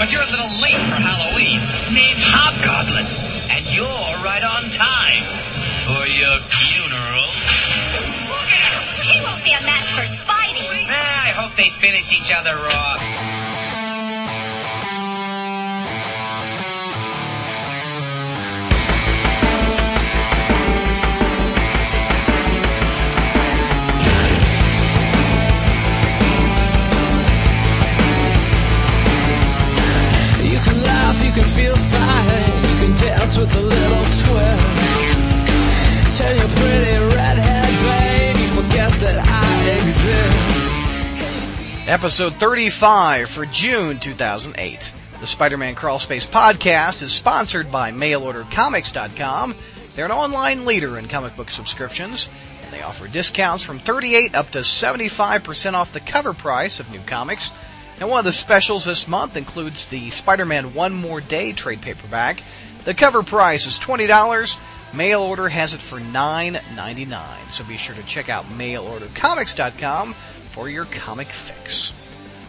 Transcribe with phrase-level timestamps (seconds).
[0.00, 1.60] but you're a little late for Halloween.
[1.92, 3.04] Name's Hobgoblin,
[3.52, 5.20] and you're right on time
[5.84, 7.28] for your funeral.
[8.32, 8.80] Look at him!
[9.04, 10.88] He won't be a match for Spidey.
[10.88, 13.29] Eh, I hope they finish each other off.
[41.90, 44.92] Episode 35 for June 2008.
[45.20, 49.54] The Spider-Man Crawl Space podcast is sponsored by MailOrderComics.com.
[49.94, 52.28] They're an online leader in comic book subscriptions,
[52.62, 57.00] and they offer discounts from 38 up to 75% off the cover price of new
[57.00, 57.52] comics.
[58.00, 62.42] And one of the specials this month includes the Spider-Man One More Day trade paperback.
[62.84, 64.58] The cover price is $20.
[64.94, 67.52] Mail order has it for $9.99.
[67.52, 71.92] So be sure to check out mailordercomics.com for your comic fix.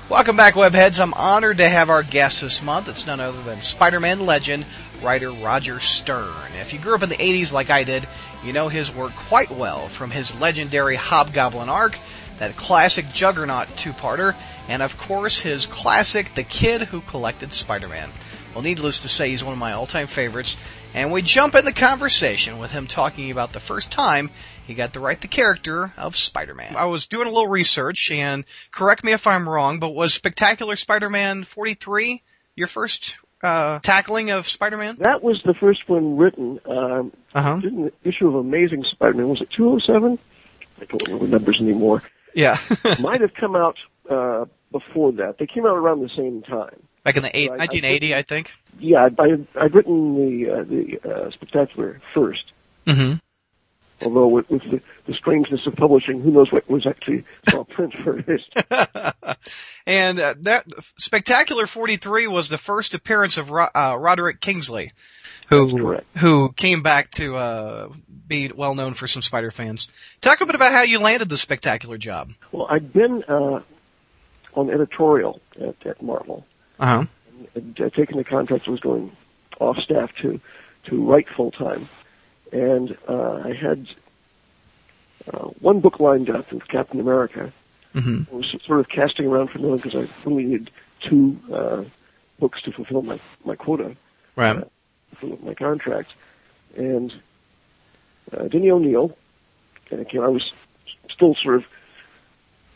[0.07, 1.01] Welcome back, webheads.
[1.01, 2.87] I'm honored to have our guest this month.
[2.87, 4.65] It's none other than Spider-Man legend,
[5.01, 6.51] writer Roger Stern.
[6.61, 8.07] If you grew up in the 80s like I did,
[8.45, 11.99] you know his work quite well, from his legendary Hobgoblin arc,
[12.39, 14.33] that classic Juggernaut two-parter,
[14.71, 18.09] and of course his classic The Kid Who Collected Spider-Man.
[18.53, 20.55] Well, needless to say, he's one of my all-time favorites,
[20.93, 24.29] and we jump in the conversation with him talking about the first time
[24.65, 26.75] he got to write the character of Spider-Man.
[26.77, 30.77] I was doing a little research, and correct me if I'm wrong, but was Spectacular
[30.77, 32.23] Spider-Man 43
[32.55, 34.97] your first uh, tackling of Spider-Man?
[34.99, 36.61] That was the first one written.
[36.65, 37.57] Um, Uh-huh.
[37.57, 40.17] Didn't the issue of Amazing Spider-Man was it 207?
[40.79, 42.03] I don't remember the numbers anymore.
[42.33, 42.57] Yeah.
[42.99, 43.77] Might have come out
[44.09, 45.37] uh, before that.
[45.37, 46.83] They came out around the same time.
[47.03, 48.49] Back in the eight, Right, I 1980, I think.
[48.79, 52.51] Yeah, I, I, I'd written the uh, the uh, Spectacular first.
[52.85, 53.15] Mm-hmm.
[54.03, 57.93] Although with, with the, the strangeness of publishing, who knows what was actually saw print
[58.03, 58.51] first.
[59.85, 60.65] and uh, that
[60.97, 64.91] Spectacular 43 was the first appearance of Ro- uh, Roderick Kingsley,
[65.49, 67.89] who who came back to uh,
[68.27, 69.87] be well known for some Spider fans.
[70.19, 72.31] Talk a bit about how you landed the Spectacular job.
[72.51, 73.59] Well, I'd been uh,
[74.55, 76.45] on editorial at, at Marvel.
[76.79, 77.05] Uh huh.
[77.53, 79.11] had uh, taken the contract and was going
[79.59, 80.39] off staff to
[80.85, 81.87] to write full time,
[82.51, 83.87] and uh, I had
[85.31, 87.53] uh, one book lined up with Captain America.
[87.93, 90.71] hmm I was sort of casting around for another because I really needed
[91.07, 91.83] two uh,
[92.39, 93.95] books to fulfill my my quota
[94.35, 94.63] Right.
[95.19, 96.09] for my contract,
[96.75, 97.13] and
[98.31, 99.15] uh, Denny O'Neil,
[99.91, 100.51] and again I was
[101.09, 101.63] still sort of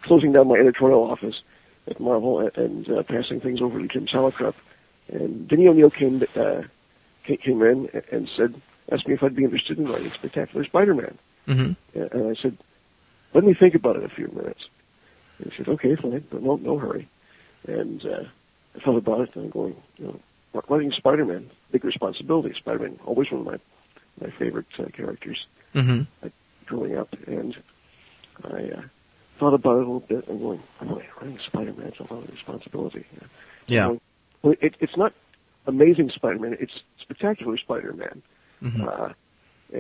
[0.04, 1.42] closing down my editorial office
[1.88, 4.56] at Marvel and, and uh, passing things over to Jim Salicrup,
[5.08, 6.62] and Denny O'Neil came uh,
[7.26, 11.72] came in and said, asked me if I'd be interested in writing Spectacular Spider-Man, hmm
[11.94, 12.58] and I said,
[13.34, 14.66] let me think about it a few minutes.
[15.40, 17.10] And he said, okay, fine, but no, no hurry.
[17.68, 18.24] And uh,
[18.76, 20.20] I thought about it, and I'm going, you know,
[20.70, 22.54] writing Spider-Man, big responsibility.
[22.58, 23.58] Spider-Man, always one of my
[24.22, 26.04] my favorite uh, characters hmm
[26.66, 27.56] growing up, and
[28.44, 28.82] I uh,
[29.40, 30.28] thought about it a little bit.
[30.28, 33.06] and going, boy, writing Spider-Man is a lot of responsibility.
[33.68, 33.88] Yeah.
[33.88, 34.02] Going,
[34.44, 35.14] Well, it, it's not
[35.68, 38.22] amazing Spider-Man; it's spectacular Spider-Man.
[38.64, 38.88] Mhm.
[38.88, 39.14] Uh,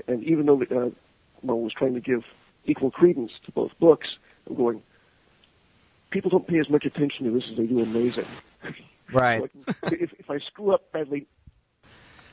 [0.07, 0.89] and even though uh,
[1.43, 2.23] Marvel was trying to give
[2.65, 4.07] equal credence to both books,
[4.49, 4.81] I'm going,
[6.09, 8.25] people don't pay as much attention to this as they do Amazing.
[9.13, 9.39] Right.
[9.39, 9.51] Like,
[9.91, 11.27] if, if I screw up badly,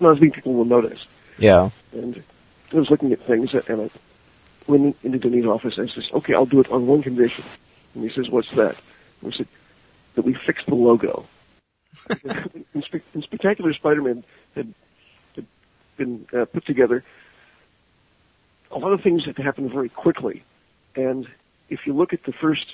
[0.01, 1.01] not as many people will notice.
[1.39, 1.69] Yeah.
[1.93, 2.25] And
[2.73, 3.91] I was looking at things, and I
[4.69, 7.45] went into Denny's office and says, okay, I'll do it on one condition.
[7.95, 8.77] And he says, what's that?
[9.23, 9.49] And I said,
[10.15, 11.27] that we fix the logo.
[12.25, 14.25] in, Spe- in Spectacular Spider-Man
[14.55, 14.75] had,
[15.37, 15.47] had
[15.97, 17.05] been uh, put together.
[18.71, 20.43] A lot of things had happened very quickly,
[20.97, 21.27] and
[21.69, 22.65] if you look at the first,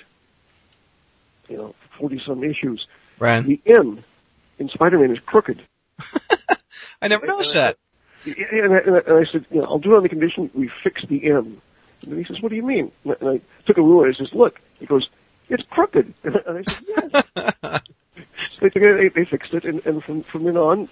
[1.48, 2.86] you know, forty-some issues,
[3.18, 3.44] Right.
[3.44, 4.04] the M
[4.58, 5.62] in Spider-Man is crooked.
[7.02, 7.76] I never noticed that.
[8.24, 10.08] Yeah, And I, and I- and I said, you know, I'll do it on the
[10.08, 11.60] condition we fix the M.
[12.02, 12.92] And then he says, what do you mean?
[13.04, 14.60] And I took a ruler and I says, look.
[14.78, 15.08] He goes,
[15.48, 16.14] it's crooked.
[16.24, 17.24] And I said, yes.
[18.54, 20.88] so they, took it, they, they fixed it, and, and from, from then on,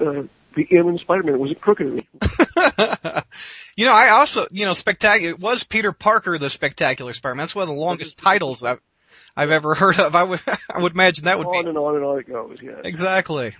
[0.00, 0.22] uh,
[0.54, 2.02] the M in Spider-Man wasn't crooked anymore.
[3.76, 5.30] you know, I also, you know, spectacular.
[5.34, 7.44] It was Peter Parker, the Spectacular Spider-Man.
[7.44, 8.80] That's one of the longest titles I've
[9.36, 10.16] I've ever heard of.
[10.16, 12.28] I would I would imagine that would on be On and on and on it
[12.28, 12.80] goes, yeah.
[12.82, 13.54] exactly.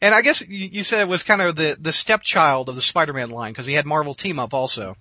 [0.00, 2.82] and I guess you, you said it was kind of the the stepchild of the
[2.82, 4.96] Spider-Man line because he had Marvel Team Up also.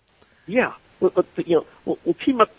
[0.46, 2.52] Yeah, but, but you know, well, well, team up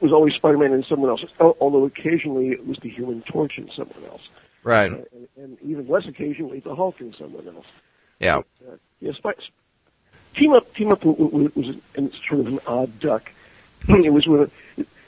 [0.00, 1.24] was always Spider-Man and someone else.
[1.38, 4.22] Although occasionally it was the Human Torch and someone else.
[4.64, 4.92] Right.
[4.92, 7.66] Uh, and, and even less occasionally the Hulk and someone else.
[8.18, 8.38] Yeah.
[8.38, 9.34] Uh, yeah, Spi-
[10.34, 13.30] Team Up, Team Up w- w- was an, sort of an odd duck.
[13.88, 14.50] it was when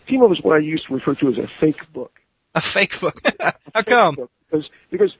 [0.06, 2.20] Team Up was what I used to refer to as a fake book.
[2.54, 3.20] A fake book.
[3.74, 4.16] How come?
[4.50, 5.12] Because because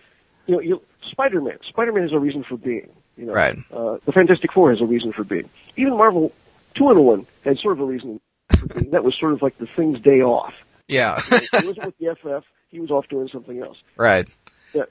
[0.47, 1.59] you know you, Spider-Man.
[1.69, 2.89] Spider-Man has a reason for being.
[3.17, 3.57] You know, Right.
[3.73, 5.49] Uh, the Fantastic Four has a reason for being.
[5.77, 6.33] Even Marvel
[6.79, 8.21] Two in One had sort of a reason.
[8.91, 10.55] That was sort of like the thing's day off.
[10.89, 11.21] Yeah.
[11.21, 12.47] he wasn't with the FF.
[12.71, 13.77] He was off doing something else.
[13.97, 14.27] right.
[14.73, 14.85] Yeah.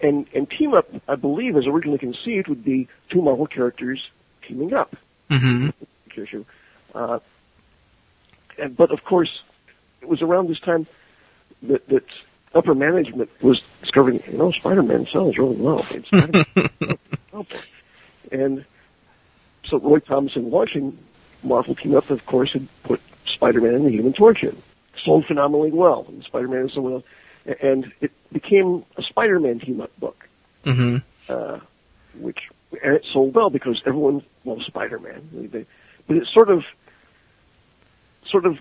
[0.00, 4.00] And and team up, I believe, as originally conceived, would be two Marvel characters
[4.46, 4.94] teaming up.
[5.30, 5.70] hmm
[6.16, 6.44] Issue.
[6.94, 7.18] Uh,
[8.58, 9.42] and, but of course,
[10.02, 10.86] it was around this time
[11.62, 12.04] that, that
[12.54, 15.86] upper management was discovering, you know, Spider-Man sells really well.
[15.90, 16.08] It's
[18.32, 18.64] and
[19.64, 20.98] so Roy Thomas launching
[21.42, 24.60] Marvel Team Up, of course, had put Spider-Man and the Human Torch in.
[25.04, 26.04] Sold phenomenally well.
[26.08, 27.04] And Spider-Man and someone else.
[27.60, 30.28] And it became a Spider-Man Team Up book
[30.64, 30.98] hmm
[31.28, 31.58] uh,
[32.18, 32.38] which
[32.82, 35.48] and it sold well because everyone loves Spider-Man.
[35.52, 35.66] They,
[36.06, 36.64] but it sort of,
[38.26, 38.58] sort of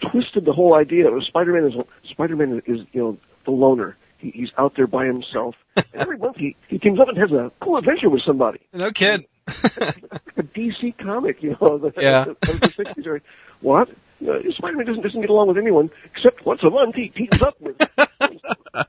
[0.00, 1.10] twisted the whole idea.
[1.10, 3.96] Of Spider-Man is Spider-Man is you know the loner.
[4.18, 5.54] He, he's out there by himself.
[5.76, 8.60] and every month he he teams up and has a cool adventure with somebody.
[8.72, 9.26] No kid.
[10.54, 11.78] a DC comic, you know.
[11.78, 12.24] The, Yeah.
[12.26, 13.22] the, the 60s are,
[13.60, 13.88] what?
[14.20, 17.42] You know, Spider-Man doesn't doesn't get along with anyone except once a month he teams
[17.42, 17.76] up with.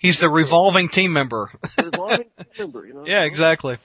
[0.00, 1.50] He's the revolving team member.
[1.78, 2.26] a revolving
[2.58, 3.04] member, you know.
[3.06, 3.78] Yeah, exactly.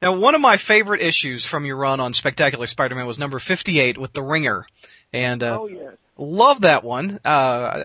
[0.00, 3.98] Now, one of my favorite issues from your run on Spectacular Spider-Man was number 58
[3.98, 4.66] with the Ringer.
[5.12, 5.90] And, uh, Oh yeah.
[6.18, 7.20] love that one.
[7.24, 7.84] Uh,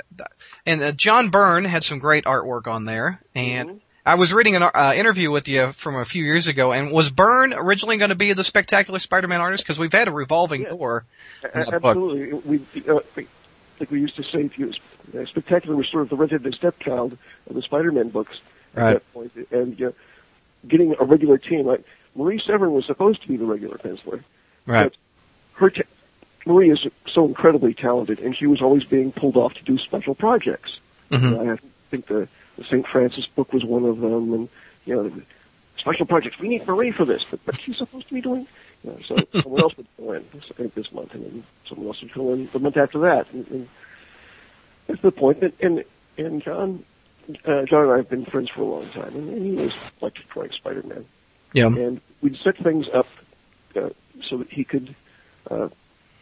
[0.65, 3.21] and uh, John Byrne had some great artwork on there.
[3.35, 3.79] And Mhm.
[4.07, 6.71] I was reading an uh, interview with you from a few years ago.
[6.71, 9.65] And was Byrne originally going to be the Spectacular Spider-Man artist?
[9.65, 10.69] Because we've had a revolving Yeah.
[10.69, 11.06] door.
[11.44, 11.51] Book.
[11.74, 12.33] Absolutely.
[12.74, 13.00] We, uh,
[13.81, 14.71] like we used to say, if you,
[15.13, 17.18] uh, Spectacular was sort of the redheaded stepchild
[17.50, 18.39] of the Spider-Man books
[18.74, 18.95] Right.
[18.95, 19.31] at that point.
[19.51, 19.92] And uh,
[20.68, 21.83] getting a regular team, like
[22.15, 24.24] Marie Severin was supposed to be the regular penciler.
[24.65, 24.83] Right.
[24.86, 24.94] But
[25.60, 25.81] her ta-
[26.45, 30.15] Marie is so incredibly talented, and she was always being pulled off to do special
[30.15, 30.80] projects.
[31.12, 31.56] Mhm.
[31.56, 31.60] I
[31.92, 32.86] think the, the St.
[32.88, 34.50] Francis book was one of them, and
[34.86, 35.12] you know,
[35.77, 36.38] special projects.
[36.39, 38.48] We need Marie for this, but, but she's supposed to be doing.
[38.83, 42.01] You know, so someone else would fill in I this month, and then someone else
[42.01, 43.31] would fill in the month after that.
[43.31, 43.69] And, and
[44.88, 45.44] that's the point.
[45.44, 45.83] And and,
[46.18, 46.83] and John,
[47.45, 49.74] uh, John and I have been friends for a long time, and, and he was
[50.01, 51.06] like drawing Spider-Man
[51.53, 51.68] Yeah.
[51.68, 53.06] and we'd set things up
[53.75, 53.89] uh,
[54.27, 54.95] so that he could
[55.51, 55.69] uh,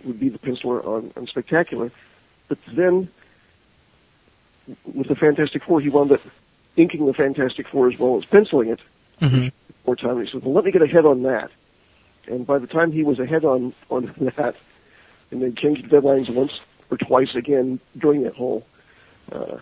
[0.03, 1.91] would be the penciler on, on Spectacular.
[2.47, 3.09] But then,
[4.85, 6.21] with the Fantastic Four, he wound up
[6.75, 8.79] inking the Fantastic Four as well as penciling it
[9.19, 9.47] hmm
[9.85, 10.17] more time.
[10.17, 11.49] And he said, "Well, let me get ahead on that."
[12.27, 14.55] And by the time he was ahead on on that,
[15.31, 16.51] and they changed the deadlines once
[16.89, 18.65] or twice again during that whole
[19.31, 19.57] uh,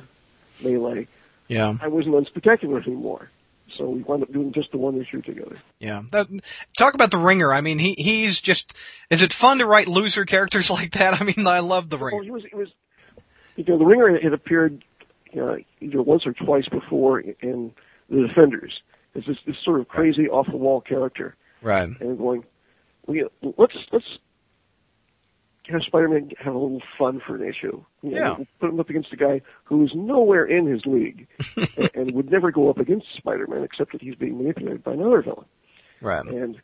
[0.64, 1.08] melee,
[1.48, 1.76] Yeah.
[1.82, 3.30] I wasn't on Spectacular anymore.
[3.78, 5.58] So we wound up doing just the one issue together.
[5.80, 6.04] Yeah.
[6.12, 6.28] That,
[6.78, 7.54] talk about the Ringer.
[7.54, 8.74] I mean, he he's just.
[9.10, 11.20] Is it fun to write loser characters like that?
[11.20, 12.18] I mean, I love the Ringer.
[12.18, 12.68] Well, he was, it was,
[13.56, 14.84] you know, the Ringer had appeared
[15.40, 17.72] Uh, either once or twice before in
[18.10, 18.82] the Defenders.
[19.16, 21.90] It's this, this sort of crazy, off the wall character, Right.
[22.00, 22.44] and going,
[23.08, 23.24] we
[23.58, 24.18] let's let's
[25.70, 27.84] have Spider-Man have a little fun for an issue.
[28.02, 28.34] You know, Yeah.
[28.38, 31.28] we'll put him up against a guy who's nowhere in his league,
[31.78, 35.22] and, and would never go up against Spider-Man except that he's being manipulated by another
[35.22, 35.46] villain.
[36.02, 36.26] Right.
[36.26, 36.62] And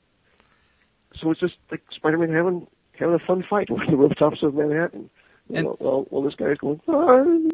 [1.15, 2.67] so it's just like Spider-Man having
[2.99, 5.09] having a fun fight over the rooftops of Manhattan.
[5.53, 6.79] And- well, well, well, this guy's going.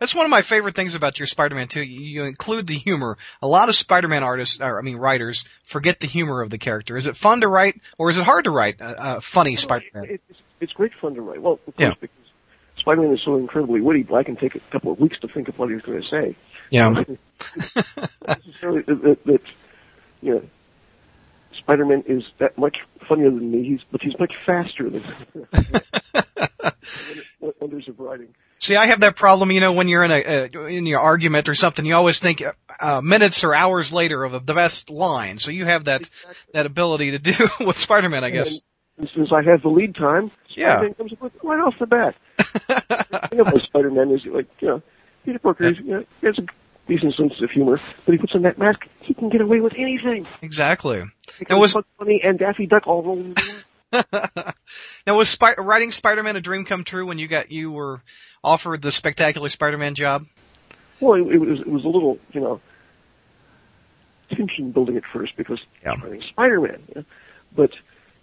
[0.00, 1.82] That's one of my favorite things about your Spider-Man too.
[1.82, 3.18] You, you include the humor.
[3.42, 6.96] A lot of Spider-Man artists, or I mean writers, forget the humor of the character.
[6.96, 10.04] Is it fun to write, or is it hard to write a, a funny Spider-Man?
[10.04, 11.42] It, it's, it's great fun to write.
[11.42, 11.90] Well, of course, Yeah.
[12.00, 12.14] because
[12.78, 15.48] Spider-Man is so incredibly witty, but I can take a couple of weeks to think
[15.48, 16.36] of what he's going to say.
[16.70, 16.90] Yeah.
[16.90, 17.08] Not
[18.46, 19.40] necessarily that, that, that
[20.20, 20.42] you know,
[21.58, 22.76] Spider-Man is that much
[23.08, 23.64] funnier than me.
[23.66, 25.02] He's but he's much faster than
[27.60, 28.28] wonders of writing.
[28.60, 29.52] See, I have that problem.
[29.52, 32.42] You know, when you're in a uh, in your argument or something, you always think
[32.80, 35.38] uh, minutes or hours later of the best line.
[35.38, 36.10] So you have that
[36.52, 38.60] that ability to do with Spider-Man, I guess.
[38.96, 40.74] And since I have the lead time, Yeah.
[40.78, 42.16] Spider-Man comes up with right off the bat.
[42.36, 44.82] the thing about Spider-Man is like, you know,
[45.24, 46.46] Peter Parker, is, you know, he has a
[46.88, 49.74] decent sense of humor, but he puts on that mask, he can get away with
[49.78, 50.26] anything.
[50.42, 51.04] Exactly.
[51.48, 53.38] Now was Bunny and Daffy Duck all rolled.
[55.06, 58.02] now was Spy- writing Spider-Man a dream come true when you got you were
[58.44, 60.26] offered the spectacular Spider-Man job?
[61.00, 62.60] Well, it, it was it was a little, you know,
[64.30, 65.92] tension building at first because Yeah.
[65.92, 67.04] I mean, Spider-Man, you know,
[67.56, 67.70] but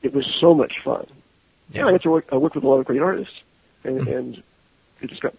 [0.03, 1.07] it was so much fun.
[1.71, 2.25] Yeah, I got to work.
[2.31, 3.33] I worked with a lot of great artists,
[3.83, 4.11] and, Mm-hmm.
[4.13, 4.43] and
[5.01, 5.33] it just got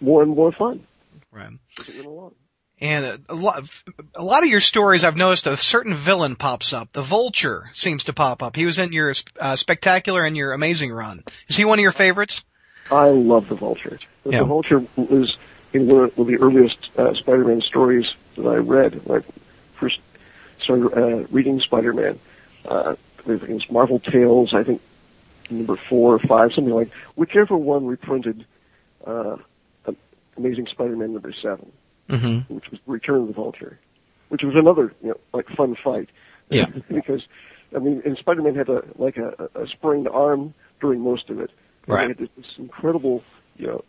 [0.00, 0.86] more and more fun.
[1.32, 1.52] Right.
[1.80, 2.34] as it went along.
[2.80, 3.70] And a, a lot,
[4.14, 6.92] a lot of your stories, I've noticed a certain villain pops up.
[6.92, 8.56] The Vulture seems to pop up.
[8.56, 11.22] He was in your uh, spectacular and your amazing run.
[11.48, 12.44] Is he one of your favorites?
[12.90, 13.98] I love the Vulture.
[14.24, 14.38] The, Yeah.
[14.40, 15.36] the Vulture was
[15.72, 19.24] in one of the earliest uh, Spider-Man stories that I read when I
[19.78, 20.00] first
[20.60, 22.18] started uh, reading Spider-Man.
[22.64, 24.82] Uh, I think it was Marvel Tales, I think
[25.48, 28.44] number four or five, something like whichever one reprinted
[29.06, 29.36] uh,
[30.36, 31.70] Amazing Spider-Man number seven,
[32.08, 32.54] Mm-hmm.
[32.54, 33.78] which was Return of the Vulture,
[34.28, 36.08] which was another you know like fun fight.
[36.50, 36.66] Yeah.
[36.88, 37.22] because
[37.74, 41.50] I mean, and Spider-Man had a like a, a sprained arm during most of it.
[41.86, 42.16] And Right.
[42.16, 43.22] They had this, incredible,
[43.56, 43.84] you know,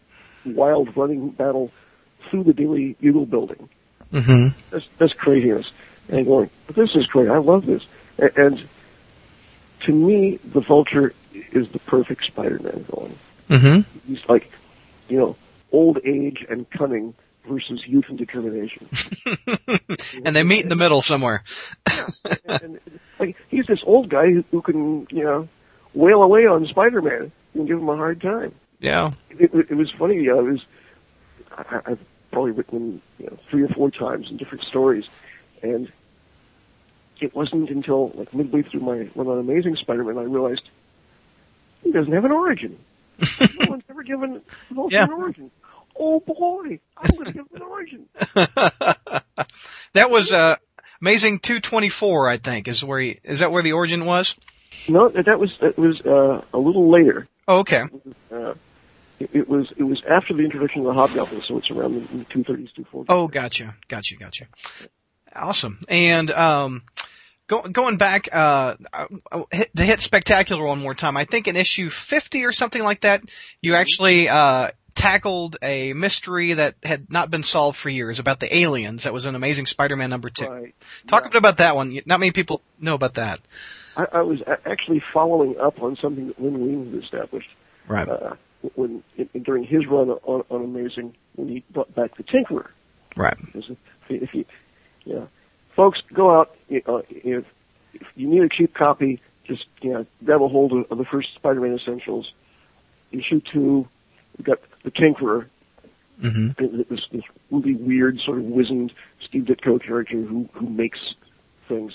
[0.45, 1.71] wild running battle
[2.29, 3.69] through the Daily Bugle building.
[4.13, 4.57] Mm-hmm.
[4.71, 5.71] That's that's craziness.
[6.07, 7.29] And going, but this is great.
[7.29, 7.83] I love this.
[8.17, 8.69] And, and
[9.85, 13.17] to me, the Vulture is the perfect Spider-Man villain.
[13.49, 14.07] Mm-hmm.
[14.07, 14.51] He's like,
[15.09, 15.35] you know,
[15.71, 17.13] old age and cunning
[17.49, 18.89] versus youth and determination.
[20.25, 21.43] And they meet in the middle somewhere.
[22.45, 22.79] and, and,
[23.19, 25.47] like he's this old guy who, who can, you know,
[25.93, 28.53] wail away on Spider-Man and give him a hard time.
[28.79, 29.11] Yeah.
[29.29, 30.27] It, it, it was funny.
[30.29, 30.61] Uh, it was
[31.57, 31.99] I, I've
[32.31, 35.05] probably written you know, three or four times in different stories,
[35.61, 35.91] and
[37.21, 40.63] it wasn't until like midway through my run on Amazing Spider-Man I realized
[41.83, 42.77] he doesn't have an origin.
[43.39, 45.03] no one's ever given Vulture Yeah.
[45.05, 45.51] an origin.
[45.97, 48.05] Oh boy, I'm going to give him an origin.
[49.93, 50.57] that was uh,
[51.01, 54.35] Amazing 224, I think, is where he, is that where the origin was?
[54.87, 57.27] No, that was that was uh, a little later.
[57.47, 57.83] Oh, okay.
[58.31, 58.53] Uh,
[59.19, 62.17] it, it was it was after the introduction of the Hobgoblin, so it's around the,
[62.17, 63.05] the 230s, 240s.
[63.09, 64.47] Oh, gotcha, gotcha, gotcha.
[65.35, 65.79] Awesome.
[65.87, 66.83] And um,
[67.47, 69.05] go, going back uh, uh,
[69.51, 73.21] to hit spectacular one more time, I think in issue 50 or something like that,
[73.61, 78.55] you actually uh, tackled a mystery that had not been solved for years about the
[78.57, 79.03] aliens.
[79.03, 80.47] That was an Amazing Spider-Man number two.
[80.47, 80.75] Right.
[81.07, 81.27] Talk Yeah.
[81.27, 81.99] a bit about that one.
[82.05, 83.39] Not many people know about that.
[83.97, 87.49] I, I was actually following up on something that Len Wein established
[87.87, 88.07] Right.
[88.09, 88.35] uh,
[88.75, 92.67] when in, during his run on, on Amazing when he brought back the Tinkerer.
[93.15, 93.37] Right.
[93.45, 93.77] Because if,
[94.09, 94.45] if you,
[95.03, 95.25] yeah,
[95.75, 96.55] folks, go out.
[96.69, 97.45] know, If,
[97.93, 101.05] if you need a cheap copy, just you know, grab a hold of, of the
[101.05, 102.31] first Spider-Man Essentials,
[103.11, 103.87] issue two.
[104.37, 105.47] We've got the Tinkerer,
[106.23, 106.85] Mm-hmm.
[106.89, 108.93] this, this really weird sort of wizened
[109.27, 110.97] Steve Ditko character who who makes
[111.67, 111.91] things,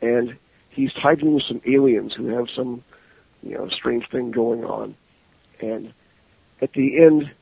[0.00, 0.36] and
[0.70, 2.84] he's tied in with some aliens who have some
[3.42, 4.94] you know strange thing going on,
[5.60, 5.92] and
[6.62, 7.32] at the end,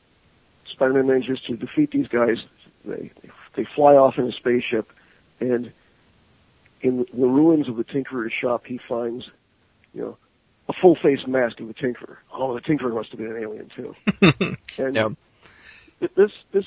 [0.71, 2.37] Spider-Man manages to defeat these guys.
[2.85, 3.11] They
[3.55, 4.89] they fly off in a spaceship,
[5.39, 5.71] and
[6.81, 9.25] in the ruins of the Tinkerer's shop, he finds
[9.93, 10.17] you know
[10.69, 12.17] a full face mask of the Tinkerer.
[12.33, 13.95] Oh, the Tinkerer must have been an alien too.
[14.83, 15.11] and Yep.
[16.15, 16.65] this this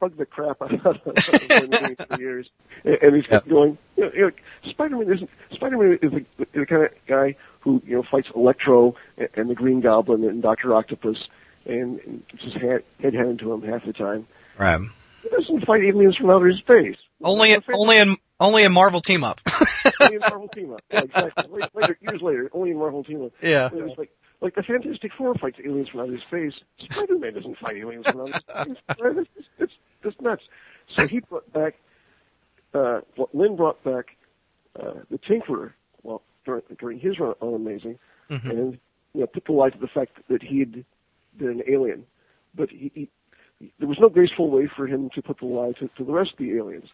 [0.00, 2.48] bugged the crap out of him for years,
[2.84, 3.78] and, and he's kept going.
[3.96, 4.30] You know, you know,
[4.70, 9.28] Spider-Man isn't Spider-Man is the, the kind of guy who you know fights Electro and,
[9.34, 11.28] and the Green Goblin and Doctor Octopus,
[11.66, 14.26] and, and gets his head, head handed to him half the time.
[14.58, 14.80] Right.
[15.22, 16.96] He doesn't fight aliens from outer space.
[17.22, 19.40] Only, That's my favorite- only in, only a Marvel Team Up.
[20.00, 20.82] only in Marvel Team Up.
[20.92, 21.60] Yeah, exactly.
[21.74, 23.32] Later, years later, only a Marvel Team Up.
[23.42, 23.66] Yeah.
[23.66, 26.52] It was like like the Fantastic Four fights aliens from outer space.
[26.78, 28.76] Spider-Man doesn't fight aliens from outer space.
[28.98, 30.42] It's, it's, it's, it's nuts.
[30.94, 31.74] So he brought back,
[32.74, 34.16] uh, what Len brought back,
[34.78, 37.98] uh, the Tinkerer, well, during, during his run on Amazing,
[38.30, 38.50] Mhm.
[38.50, 38.78] and,
[39.14, 40.84] you know, put the light to the fact that he had
[41.38, 42.04] been an alien.
[42.54, 43.08] But he, he,
[43.78, 46.32] there was no graceful way for him to put the lie to, to the rest
[46.32, 46.88] of the aliens.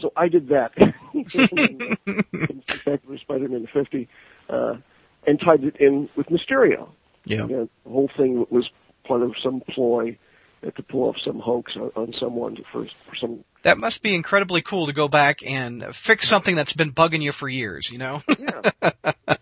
[0.00, 0.72] So I did that
[1.14, 4.08] in, Spectacular Spider-Man 50,
[4.48, 4.74] uh,
[5.26, 6.88] and tied it in with Mysterio.
[7.24, 7.42] Yeah.
[7.42, 8.68] And the whole thing was
[9.06, 10.18] part of some ploy
[10.62, 13.44] to pull off some hoax on, on someone for, for some.
[13.64, 17.32] That must be incredibly cool to go back and fix something that's been bugging you
[17.32, 18.22] for years, you know?
[18.38, 18.92] Yeah.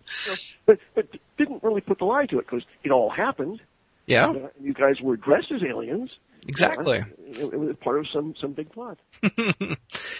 [0.67, 1.07] But but
[1.39, 3.59] didn't really put the lie to it because it all happened.
[4.05, 6.11] yeah, Uh, you guys were dressed as aliens.
[6.47, 6.99] Exactly.
[6.99, 8.99] Uh, it, was part of some some big plot.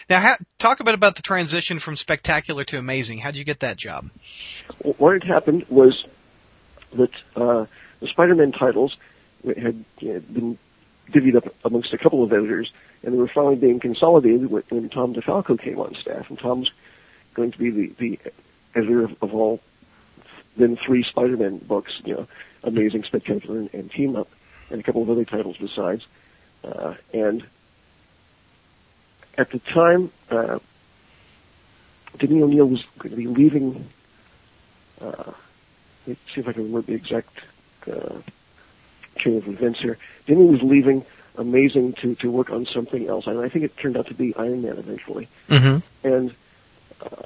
[0.09, 3.19] Now, ha- talk a bit about the transition from spectacular to amazing.
[3.19, 4.09] How'd you get that job?
[4.97, 6.03] what had happened was
[6.93, 7.65] that uh,
[8.01, 8.97] the Spider-Man titles
[9.45, 10.57] had you know, been
[11.11, 12.71] divvied up amongst a couple of editors,
[13.03, 16.29] and they were finally being consolidated when, when Tom DeFalco came on staff.
[16.29, 16.69] And Tom's
[17.33, 18.19] going to be the, the
[18.75, 19.61] editor of, of all
[20.57, 22.27] then three Spider-Man books, you know,
[22.63, 24.27] Amazing, Spectacular, and, and Team Up,
[24.71, 26.05] and a couple of other titles besides.
[26.63, 27.45] Uh, and
[29.37, 30.59] at the time, uh,
[32.17, 33.87] Denny O'Neil was going to be leaving
[35.01, 35.31] uh,
[36.07, 37.39] let's see if I can remember the exact
[37.91, 38.19] uh,
[39.17, 39.97] chain of events here.
[40.25, 41.05] Denny was leaving
[41.37, 43.27] amazing to to work on something else.
[43.27, 45.27] And I think it turned out to be Iron Man eventually.
[45.49, 46.07] Mm-hmm.
[46.07, 46.35] And
[47.01, 47.23] uh,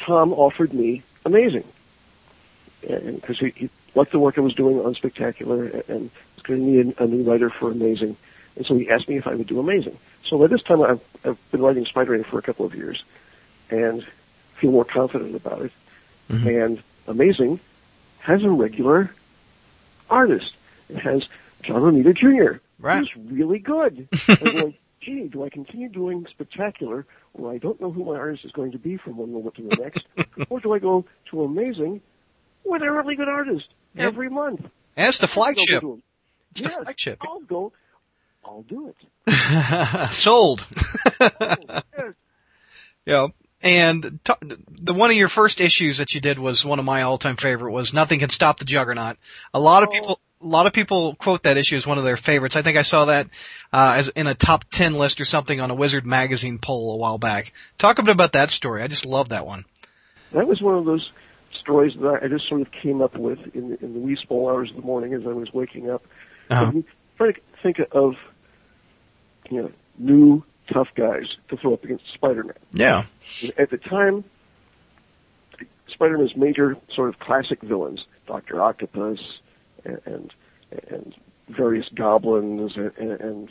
[0.00, 1.64] Tom offered me amazing,
[2.80, 6.10] because he, he liked the work I was doing on Spectacular, and
[6.56, 8.16] need a, new writer for Amazing,
[8.56, 9.98] and so he asked me if I would do Amazing.
[10.24, 13.02] So by this time, I've, I've been writing Spider-Man for a couple of years,
[13.70, 14.06] and
[14.56, 15.72] feel more confident about it.
[16.30, 16.48] Mm-hmm.
[16.48, 17.60] And Amazing
[18.20, 19.10] has a regular
[20.10, 20.52] artist.
[20.90, 21.24] It has
[21.62, 22.60] John Romita Jr.
[22.78, 22.98] Right.
[23.08, 24.08] Who's really good.
[24.26, 28.52] going, gee, do I continue doing Spectacular, where I don't know who my artist is
[28.52, 30.04] going to be from one moment to the next,
[30.50, 32.00] or do I go to Amazing
[32.64, 34.06] with a really good artist Yeah.
[34.06, 34.66] every month?
[34.96, 35.82] It's the flagship.
[36.58, 36.84] To him.
[36.88, 37.18] It's the Yes.
[37.22, 37.72] I'll go.
[38.44, 38.88] I'll do
[39.26, 40.12] it.
[40.12, 40.66] Sold.
[41.20, 41.58] Yes.
[43.06, 43.26] yeah.
[43.60, 44.32] And t-
[44.70, 47.72] the one of your first issues that you did was one of my all-time favorite
[47.72, 49.16] was Nothing Can Stop the Juggernaut.
[49.52, 49.92] A lot of Oh.
[49.92, 52.54] people a lot of people quote that issue as one of their favorites.
[52.54, 53.26] I think I saw that
[53.72, 56.96] uh, as in a top 10 list or something on a Wizard magazine poll a
[56.96, 57.52] while back.
[57.76, 58.80] Talk a bit about that story.
[58.82, 59.64] I just love that one.
[60.32, 61.10] That was one of those
[61.60, 64.48] stories that I just sort of came up with in the, in the wee small
[64.48, 66.04] hours of the morning as I was waking up.
[66.50, 66.72] Uh-huh.
[67.16, 68.14] Trying to think of,
[69.50, 72.54] you know, new tough guys to throw up against Spider-Man.
[72.72, 73.04] Yeah.
[73.56, 74.24] At the time,
[75.88, 79.20] Spider-Man's major sort of classic villains, Doctor Octopus,
[79.84, 80.34] and and,
[80.90, 81.14] and
[81.48, 83.48] various goblins, and, and, and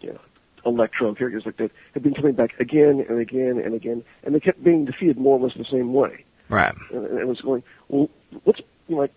[0.00, 0.20] you know,
[0.66, 4.40] Electro characters like that, had been coming back again and again and again, and they
[4.40, 6.24] kept being defeated more or less the same way.
[6.48, 6.74] Right.
[6.92, 8.10] And, and it was going, well,
[8.44, 9.12] let's you know, like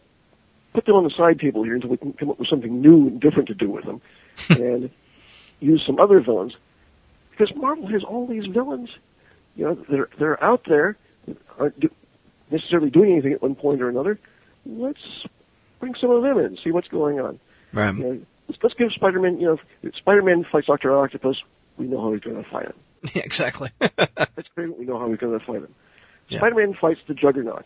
[0.74, 3.08] put them on the side table here until we can come up with something new
[3.08, 4.02] and different to do with them,
[4.50, 4.90] and
[5.60, 6.54] use some other villains
[7.32, 8.90] because Marvel has all these villains.
[9.56, 10.98] You know, they're they're out there,
[11.28, 11.90] that aren't do,
[12.50, 14.20] necessarily doing anything at one point or another.
[14.66, 15.26] Let's
[15.80, 17.40] bring some of them in, see what's going on.
[17.74, 17.96] Right.
[17.96, 19.40] You know, let's, let's give Spider-Man.
[19.40, 21.42] You know, if Spider-Man fights Doctor Octopus,
[21.78, 22.74] we know how he's going to fight him.
[23.16, 23.72] Yeah, exactly.
[23.80, 24.78] That's great.
[24.78, 25.74] We know how he's going to fight him.
[26.30, 26.38] Yeah.
[26.38, 27.66] Spider-Man fights the Juggernaut.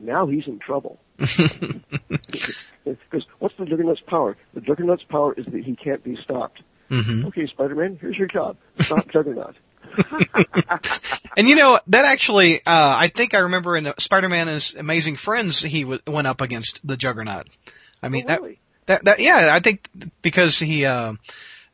[0.00, 0.98] Now he's in trouble.
[2.84, 4.36] Because what's the Juggernaut's power?
[4.54, 6.62] The Juggernaut's power is that he can't be stopped.
[6.88, 8.56] hmm Okay, Spider-Man, here's your job.
[8.80, 9.54] Stop Juggernaut.
[11.36, 15.16] And you know that actually, uh, I think I remember in Spider-Man and His Amazing
[15.16, 17.46] Friends, he w- went up against the Juggernaut.
[18.02, 18.58] I mean, Oh, really?
[18.86, 19.88] that, that, that, yeah, I think
[20.22, 21.14] because he, uh,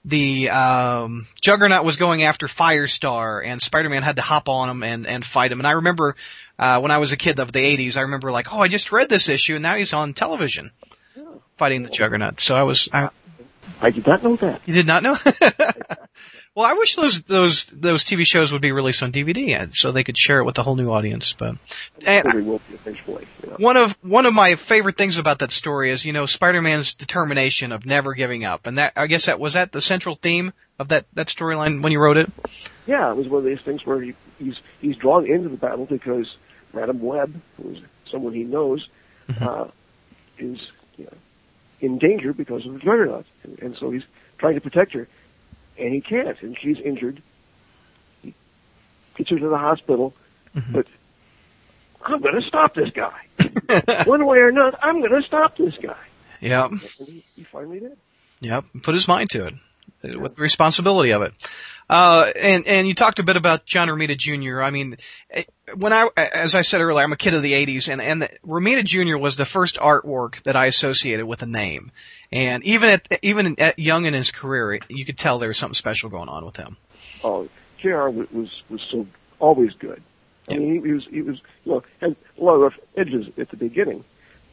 [0.05, 5.07] the, um, Juggernaut was going after Firestar and Spider-Man had to hop on him and,
[5.07, 5.59] and fight him.
[5.61, 6.17] And I remember,
[6.59, 8.93] uh, when I was a kid of the 80s, I remember like, oh, I just
[8.93, 10.71] read this issue and now he's on television
[11.57, 12.41] fighting the Juggernaut.
[12.41, 13.11] So I was, I,
[13.81, 14.63] I did not know that.
[14.67, 15.17] you did not know?
[16.55, 20.05] well, I wish those those those TV shows would be released on DVD so they
[20.05, 21.33] could share it with a whole new audience.
[21.33, 21.57] But
[22.05, 23.27] and will eventually.
[23.43, 23.57] You know.
[23.59, 27.73] one of one of my favorite things about that story is you know Spider-Man's determination
[27.73, 30.89] of never giving up, and that I guess that was that the central theme of
[30.89, 32.31] that that storyline when you wrote it.
[32.87, 35.87] Yeah, it was one of these things where he, he's he's drawn into the battle
[35.87, 36.37] because
[36.77, 37.79] Madame Web, who's
[38.11, 38.87] someone he knows,
[39.41, 39.67] uh,
[40.39, 40.61] is
[40.97, 41.17] you know,
[41.81, 44.05] in danger because of the Juggernaut, and, and so he's
[44.39, 45.09] trying to protect her,
[45.79, 47.23] and he can't, and she's injured.
[48.23, 48.35] He
[49.17, 50.15] gets her to the hospital,
[50.55, 50.87] but
[52.05, 54.05] I'm going to stop this guy.
[54.05, 55.97] One way or another, I'm going to stop this guy.
[56.41, 56.71] Yep.
[56.71, 57.97] And he, he finally did.
[58.41, 58.65] Yep.
[58.83, 59.55] Put his mind to it
[60.05, 61.33] uh, with the responsibility of it.
[61.89, 64.61] Uh, and, and you talked a bit about John Romita Jr.
[64.61, 64.97] I mean,
[65.77, 68.31] when I, as I said earlier, I'm a kid of the 80s and, and the,
[68.45, 69.17] Romita Jr.
[69.17, 71.93] was the first artwork that I associated with a name.
[72.33, 75.75] And even at, even at young in his career, you could tell there was something
[75.75, 76.77] special going on with him.
[77.23, 77.49] Oh,
[77.81, 78.09] Jr.
[78.09, 79.07] was was, was so
[79.39, 80.03] always good.
[80.49, 80.59] I Yeah.
[80.59, 83.51] mean, he, he was he was you know had a lot of rough edges at
[83.51, 84.05] the beginning,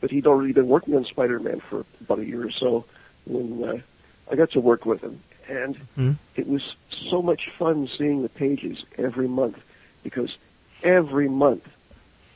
[0.01, 2.85] but he'd already been working on Spider-Man for about a year or so
[3.25, 6.17] when uh, I got to work with him, and Mhm.
[6.35, 6.75] it was
[7.09, 9.57] so much fun seeing the pages every month
[10.03, 10.37] because
[10.83, 11.67] every month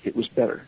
[0.03, 0.63] it was better.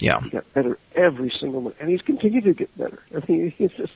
[0.00, 0.20] Yeah.
[0.20, 3.00] He got better every single month, and he's continued to get better.
[3.14, 3.92] I mean, he's just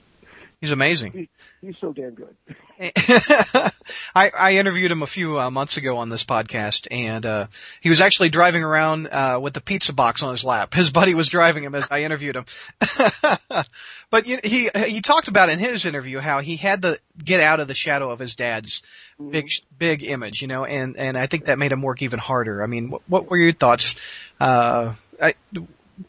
[0.62, 1.10] He's amazing.
[1.10, 1.28] he,
[1.60, 2.36] he's so damn good.
[4.14, 7.46] I, I interviewed him a few uh, months ago on this podcast, and uh,
[7.80, 10.72] he was actually driving around uh, with the pizza box on his lap.
[10.82, 12.46] His buddy was driving him as I interviewed him.
[14.10, 17.58] but you, he he talked about in his interview how he had to get out
[17.58, 18.84] of the shadow of his dad's
[19.30, 19.46] big
[19.76, 22.62] big image, you know, and and I think that made him work even harder.
[22.62, 23.96] I mean, what, what were your thoughts?
[24.38, 25.34] Uh, I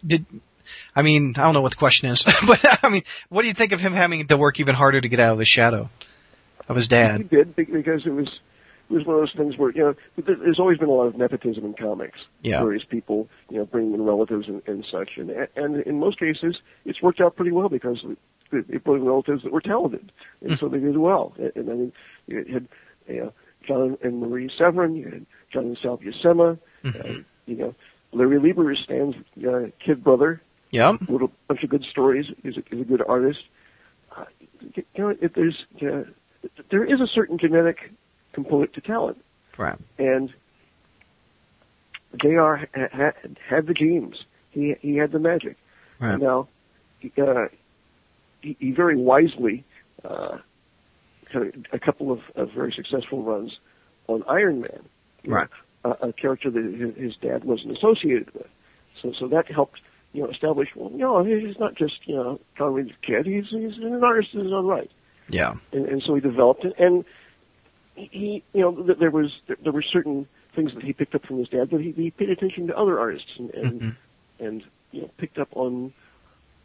[0.06, 0.28] did.
[0.96, 3.54] I mean, I don't know what the question is, but I mean, what do you
[3.54, 5.90] think of him having to work even harder to get out of the shadow
[6.68, 7.18] of his dad?
[7.18, 8.28] He did because it was
[8.90, 11.18] it was one of those things where you know there's always been a lot of
[11.18, 12.20] nepotism in comics.
[12.42, 12.62] Yeah.
[12.62, 16.58] Various people, you know, bringing in relatives and, and such, and and in most cases
[16.86, 18.06] it's worked out pretty well because
[18.52, 21.34] they brought in relatives that were talented, and so they did well.
[21.38, 21.94] And, and I mean,
[22.28, 22.68] you had
[23.08, 23.34] you know,
[23.68, 26.90] John and Marie Severin, you had John and Sal Buscema, uh,
[27.46, 27.76] you know,
[28.12, 29.16] Larry Lieber is Stan's
[29.48, 30.42] uh, kid brother,
[30.74, 30.96] Yep.
[31.08, 32.26] wrote a bunch of good stories.
[32.42, 33.40] He's a, he's a good artist.
[34.18, 34.26] Uh,
[34.76, 36.04] you know, if there's uh,
[36.72, 37.92] there is a certain genetic
[38.34, 39.18] component to talent,
[39.58, 39.78] Right.
[40.00, 40.34] and
[42.22, 42.56] Jr.
[42.76, 43.12] Ha-
[43.50, 44.26] had the genes.
[44.52, 45.58] He he had the magic.
[46.00, 46.20] Right.
[46.20, 46.48] Now,
[47.00, 47.46] he, uh,
[48.42, 49.64] he, he very wisely
[50.04, 50.38] uh,
[51.32, 53.58] had a, a couple of, of very successful runs
[54.08, 54.82] on Iron Man,
[55.24, 55.48] you know, Right.
[55.86, 58.48] a, a character that his, his dad wasn't associated with.
[59.02, 59.80] So so that helped
[60.14, 60.70] you know establish.
[60.76, 63.26] Well, you know, he's not just you know Conrad's kid.
[63.26, 64.90] He's he's an artist in his own right
[65.30, 65.56] Yeah.
[65.72, 66.74] and, and so he developed it.
[66.80, 67.04] And
[67.96, 69.32] he, you know, th- there was
[69.64, 72.30] there were certain things that he picked up from his dad, but he, he paid
[72.30, 73.96] attention to other artists and and, Mhm.
[74.40, 75.94] and you know picked up on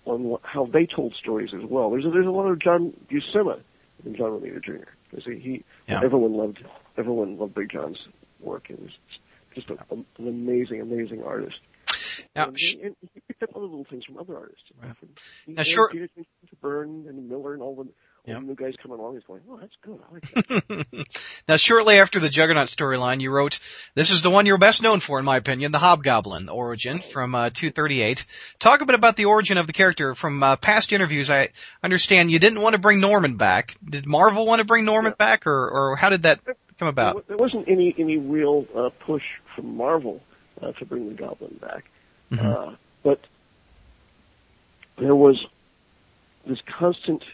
[0.04, 1.90] on what, how they told stories as well.
[1.90, 3.60] There's a, there's a lot of John Buscema
[4.06, 4.88] in John Romita Jr.
[5.10, 6.00] because he, he Yeah.
[6.04, 6.64] everyone loved
[6.96, 7.98] everyone loved Big John's
[8.40, 8.70] work.
[8.70, 8.90] It was
[9.54, 11.58] just a, an amazing amazing artist.
[12.36, 14.64] Now, and, sh- and he picked up other little things from other artists.
[15.46, 16.08] He, Now, he sure- to
[16.60, 17.88] Byrne and Miller and all the, all
[18.26, 18.34] Yeah.
[18.40, 19.14] the new guys coming along.
[19.14, 19.98] He's going, oh, that's good.
[20.08, 21.06] I like that.
[21.48, 23.58] now, shortly after the Juggernaut storyline, you wrote,
[23.94, 27.34] "This is the one you're best known for, in my opinion, the Hobgoblin origin from
[27.34, 28.24] uh, 238."
[28.58, 30.14] Talk a bit about the origin of the character.
[30.14, 31.50] From uh, past interviews, I
[31.82, 33.76] understand you didn't want to bring Norman back.
[33.84, 36.40] Did Marvel want to bring Norman back, or or how did that
[36.78, 37.26] come about?
[37.28, 39.22] There wasn't any any real uh, push
[39.54, 40.20] from Marvel
[40.60, 41.84] uh, to bring the Goblin back,
[42.32, 42.46] Mm-hmm.
[42.46, 43.20] uh, but
[44.98, 45.46] there was
[46.46, 47.24] this constant,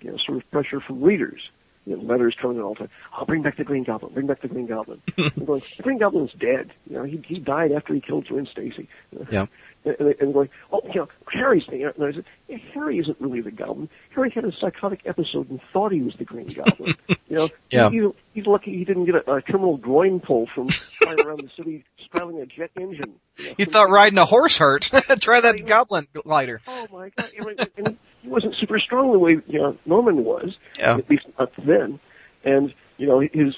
[0.00, 1.40] you know, sort of pressure from readers.
[1.86, 2.90] You know, letters coming in all the time.
[3.14, 4.12] I'll oh, bring back the Green Goblin.
[4.12, 5.00] Bring back the Green Goblin.
[5.18, 6.70] I'm going, the Green Goblin's dead.
[6.86, 8.88] You know, he he died after he killed Gwen Stacy.
[9.32, 9.46] Yeah.
[9.84, 11.62] And, and, and going, oh, you know, Harry's.
[11.72, 13.88] You know, and I said, yeah, Harry isn't really the Goblin.
[14.14, 16.94] Harry had a psychotic episode and thought he was the Green Goblin.
[17.08, 17.88] you know, Yeah.
[17.90, 20.68] he, he's lucky he didn't get a, a terminal groin pull from
[21.14, 23.14] flying around the city straddling a jet engine.
[23.38, 23.54] You, know.
[23.58, 24.82] You thought riding a horse hurt?
[25.20, 26.60] Try that Goblin glider.
[26.66, 27.30] Oh my God!
[27.76, 30.98] And he wasn't super strong the way you know Norman was, Yeah.
[30.98, 32.00] at least not then.
[32.44, 33.56] And you know his,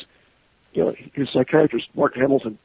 [0.73, 2.59] you know his psychiatrist Bart Hamilton.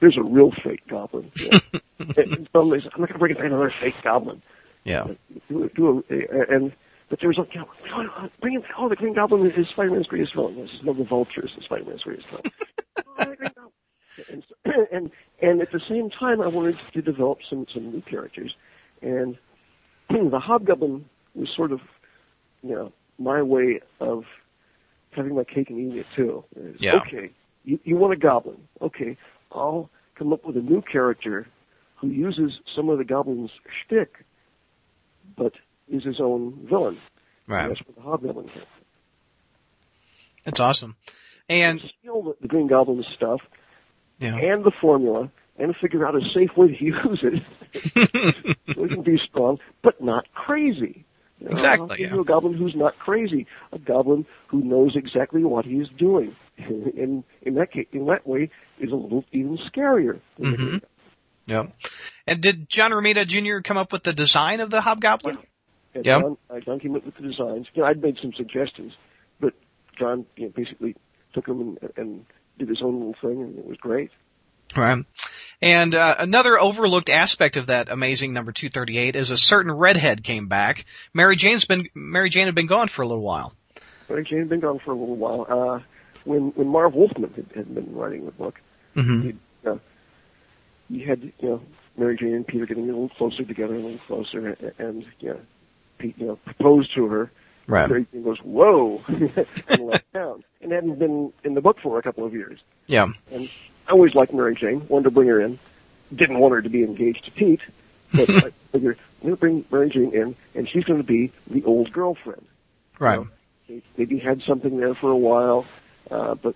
[0.00, 1.30] There's a real fake goblin.
[1.36, 1.50] You
[1.98, 2.12] know?
[2.16, 4.42] and some they I'm not going to bring in another fake goblin.
[4.84, 5.06] Yeah.
[5.48, 6.72] Do, do a, and
[7.08, 10.34] but there was like, you know, bring in oh the Green Goblin is Spider-Man's greatest
[10.34, 10.56] villain.
[10.56, 12.44] This is no the Vulture is Spider-Man's greatest villain.
[13.06, 13.63] oh, the Green Goblin.
[14.30, 14.44] And,
[14.92, 18.54] and and at the same time, I wanted to develop some some new characters,
[19.02, 19.36] and
[20.08, 21.80] the Hobgoblin was sort of,
[22.62, 24.24] you know, my way of
[25.10, 26.44] having my cake and eating it too.
[26.78, 27.00] Yeah.
[27.06, 27.30] Okay,
[27.64, 28.58] you, you want a goblin?
[28.80, 29.16] Okay,
[29.52, 31.46] I'll come up with a new character
[31.96, 33.50] who uses some of the goblin's
[33.84, 34.24] shtick,
[35.36, 35.52] but
[35.88, 36.98] is his own villain.
[37.62, 38.62] And that's what the Hobgoblin is.
[40.44, 40.96] That's awesome.
[41.48, 43.40] And steal the, the Green Goblin stuff
[44.18, 44.36] yeah.
[44.36, 47.42] and the formula and figure out a safe way to use it
[48.74, 51.04] so it can be strong, but not crazy.
[51.40, 52.20] You know, Exactly, yeah.
[52.20, 57.24] a goblin who's not crazy, a goblin who knows exactly what he is doing, and
[57.42, 60.20] in that case, in that way, is a little even scarier.
[60.38, 60.56] Mhm.
[60.56, 60.80] Green
[61.46, 61.72] Yep.
[62.26, 63.60] And did John Romita Jr.
[63.62, 65.36] come up with the design of the Hobgoblin?
[65.94, 66.20] And Yeah.
[66.20, 67.66] John, uh, John came up with the designs.
[67.74, 68.94] You know, I'd made some suggestions,
[69.40, 69.52] but
[69.98, 70.96] John you know, basically
[71.34, 72.26] took them and, and
[72.58, 74.10] did his own little thing, and it was great.
[74.76, 75.04] Right.
[75.62, 80.48] And uh, another overlooked aspect of that amazing number 238 is a certain redhead came
[80.48, 80.84] back.
[81.12, 83.54] Mary Jane's been Mary Jane had been gone for a little while.
[84.08, 85.46] Mary Jane had been gone for a little while.
[85.48, 85.80] Uh,
[86.24, 88.60] when when Marv Wolfman had, had been writing the book,
[88.96, 89.22] Mm-hmm.
[89.22, 89.34] he,
[89.68, 89.76] uh,
[90.88, 91.62] he had you know
[91.96, 95.30] Mary Jane and Peter getting a little closer together, a little closer, and, and you
[95.30, 95.40] know,
[95.98, 97.30] Pete you know proposed to her.
[97.66, 97.88] Right.
[97.88, 102.02] Mary Jane goes, "Whoa!" and left town, and hadn't been in the book for a
[102.02, 102.60] couple of years.
[102.86, 103.06] Yeah.
[103.32, 103.48] And
[103.88, 105.58] I always liked Mary Jane, wanted to bring her in.
[106.14, 107.60] Didn't want her to be engaged to Pete,
[108.12, 111.32] but I figured I'm going to bring Mary Jane in, and she's going to be
[111.48, 112.44] the old girlfriend.
[112.98, 113.18] Right.
[113.18, 113.30] You know,
[113.68, 115.66] they maybe had something there for a while,
[116.10, 116.54] uh, but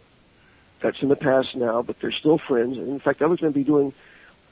[0.83, 1.83] that's in the past now.
[1.83, 2.77] But they're still friends.
[2.77, 3.95] And in fact, I was going to be doing.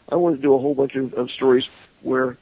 [0.08, 1.64] I wanted to do a whole bunch of, of stories
[2.02, 2.38] where,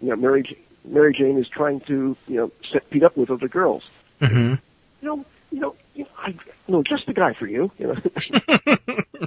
[0.00, 3.48] you know, Mary Mary Jane is trying to, you know, set Pete up with other
[3.48, 3.82] girls.
[4.20, 4.54] Mm-hmm.
[5.02, 6.34] You know, you know, you know, I
[6.68, 7.70] no, just the guy for you.
[7.78, 9.26] You know.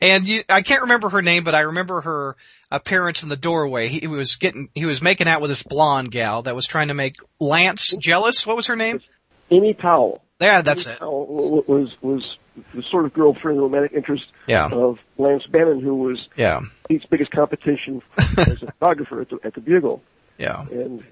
[0.00, 2.36] And you, I can't remember her name, but I remember her
[2.70, 3.88] appearance in the doorway.
[3.88, 6.88] He, he was getting, he was making out with this blonde gal that was trying
[6.88, 8.46] to make Lance jealous.
[8.46, 9.00] What was her name?
[9.50, 10.22] Amy Powell.
[10.40, 10.98] Yeah, that's it.
[10.98, 12.36] Powell was was
[12.74, 14.68] the sort of girlfriend, romantic interest Yeah.
[14.70, 16.60] of Lance Bannon, who was Yeah.
[16.88, 20.02] Pete's biggest competition as a photographer at the, at the Bugle.
[20.38, 20.66] Yeah.
[20.70, 21.04] And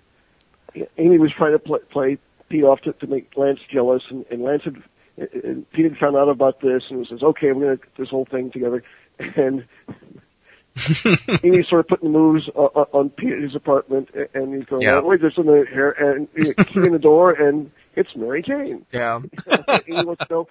[0.98, 4.42] Amy was trying to play, play Pete off to, to make Lance jealous, and, and
[4.42, 4.82] Lance had,
[5.44, 8.08] and Pete had found out about this, and says, "Okay, we're going to get this
[8.08, 8.82] whole thing together."
[9.18, 9.64] And
[11.44, 14.82] Amy sort of putting the moves on, on Pete at his apartment, and he's going,
[14.82, 15.00] Yeah.
[15.00, 18.86] "Wait, there's something here," and you know, key in the door, and it's Mary Jane.
[18.92, 19.20] Yeah.
[19.88, 20.48] Amy wants to know,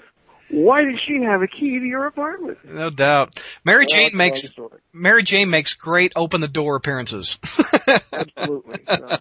[0.51, 2.57] why did she have a key to your apartment?
[2.65, 3.43] No doubt.
[3.63, 4.49] Mary Well, Jane makes.
[4.93, 7.37] Mary Jane makes great open the door appearances.
[8.13, 8.79] Absolutely.
[8.87, 9.17] Yeah.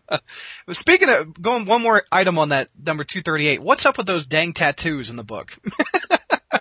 [0.72, 4.52] Speaking of going one more item on that number 238, what's up with those dang
[4.52, 5.56] tattoos in the book?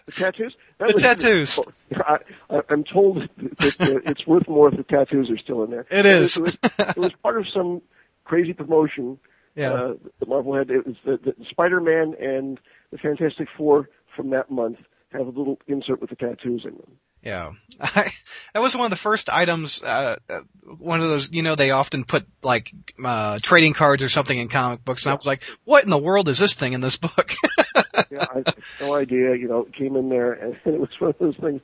[0.05, 0.55] The tattoos?
[0.79, 1.59] That The tattoos.
[1.95, 2.17] I,
[2.49, 5.85] I, I'm told that it's worth more if the tattoos are still in there.
[5.91, 6.35] It is.
[6.37, 7.81] It was, it was part of some
[8.25, 9.19] crazy promotion
[9.55, 9.71] Yeah.
[9.73, 10.69] uh, that Marvel had.
[10.71, 12.59] It was the, the Spider-Man and
[12.91, 14.77] the Fantastic Four from that month
[15.13, 16.97] have a little insert with the tattoos in them.
[17.23, 17.51] Yeah.
[17.79, 18.11] I,
[18.53, 20.41] that was one of the first items, uh, uh,
[20.77, 22.71] one of those, you know, they often put like,
[23.03, 25.97] uh, trading cards or something in comic books and I was like, what in the
[25.97, 27.33] world is this thing in this book?
[28.11, 28.43] yeah, I
[28.81, 29.35] no idea.
[29.35, 31.61] You know, it came in there, and it was one of those things.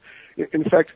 [0.53, 0.91] In fact,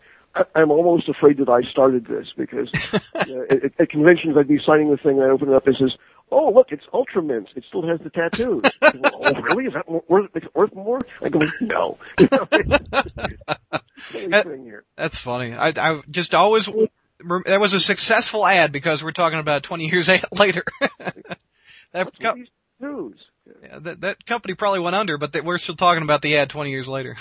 [0.56, 2.70] I'm almost afraid that I started this because
[3.28, 5.65] you know, at, at conventions I'd be signing the thing, and I open it up,
[5.68, 5.98] and it says,
[6.32, 7.52] "Oh, look, it's Ultra Mints.
[7.56, 9.65] It still has the tattoos." oh, really?
[9.65, 11.00] Is that more, worth, worth more?
[11.22, 11.98] I go, no.
[14.13, 15.54] That- That's funny.
[15.54, 16.65] I, I just always,
[17.46, 20.63] that was a successful ad because we're talking about 20 years later.
[21.92, 22.36] that, co-
[22.82, 23.18] tattoos?
[23.62, 26.50] yeah, that, that company probably went under, but they, we're still talking about the ad
[26.50, 27.18] 20 years later.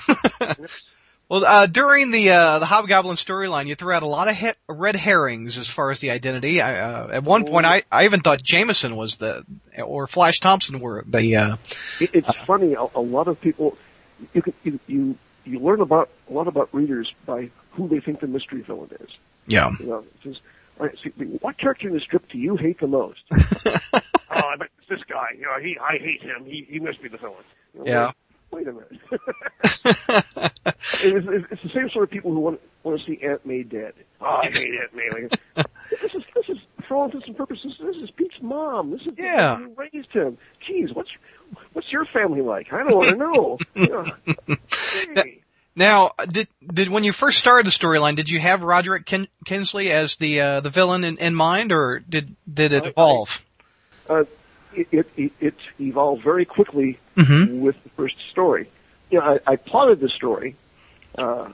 [1.29, 4.53] Well, uh, during the, uh, the Hobgoblin storyline, you threw out a lot of he-
[4.69, 6.61] red herrings as far as the identity.
[6.61, 9.45] I, uh, at one point, I, I even thought Jameson was the,
[9.83, 11.57] or Flash Thompson were the, uh,
[12.01, 12.75] It, it's funny.
[12.75, 13.77] A, a lot of people,
[14.33, 18.21] you, can, you you you learn about a lot about readers by who they think
[18.21, 19.11] the mystery villain is.
[19.47, 19.71] yeah.
[19.81, 20.37] You know, says,
[20.79, 21.11] all right, see,
[21.41, 23.21] what character in the strip do you hate the most?
[23.33, 25.29] oh, I bet it's this guy.
[25.37, 26.45] You know, he, I hate him.
[26.45, 27.37] He, he must be the villain.
[27.75, 28.11] You know, Yeah.
[28.51, 28.91] Wait, a minute.
[31.03, 33.93] it's, the same sort of people who want, want to see Aunt May dead.
[34.21, 35.11] Oh, I hate Aunt May.
[35.13, 35.31] Like,
[35.91, 36.57] this is, this is,
[36.87, 38.91] for all intents and purposes, this is Pete's mom.
[38.91, 39.57] This is Yeah.
[39.59, 40.39] who raised him.
[40.67, 41.11] Geez, what's,
[41.75, 42.73] what's your family like?
[42.73, 43.59] I don't want to know.
[43.77, 44.57] Know,
[45.15, 45.41] hey.
[45.77, 49.93] Now, did did when you first started the storyline, did you have Roderick Kin- Kinsley
[49.93, 53.41] as the uh, the villain in, in mind, or did did it I- I- evolve?
[54.11, 54.25] uh,
[54.75, 57.61] it, it, it, it evolved very quickly Mhm.
[57.61, 58.71] with the first story.
[59.11, 60.55] You know, I, I plotted the story,
[61.17, 61.51] uh,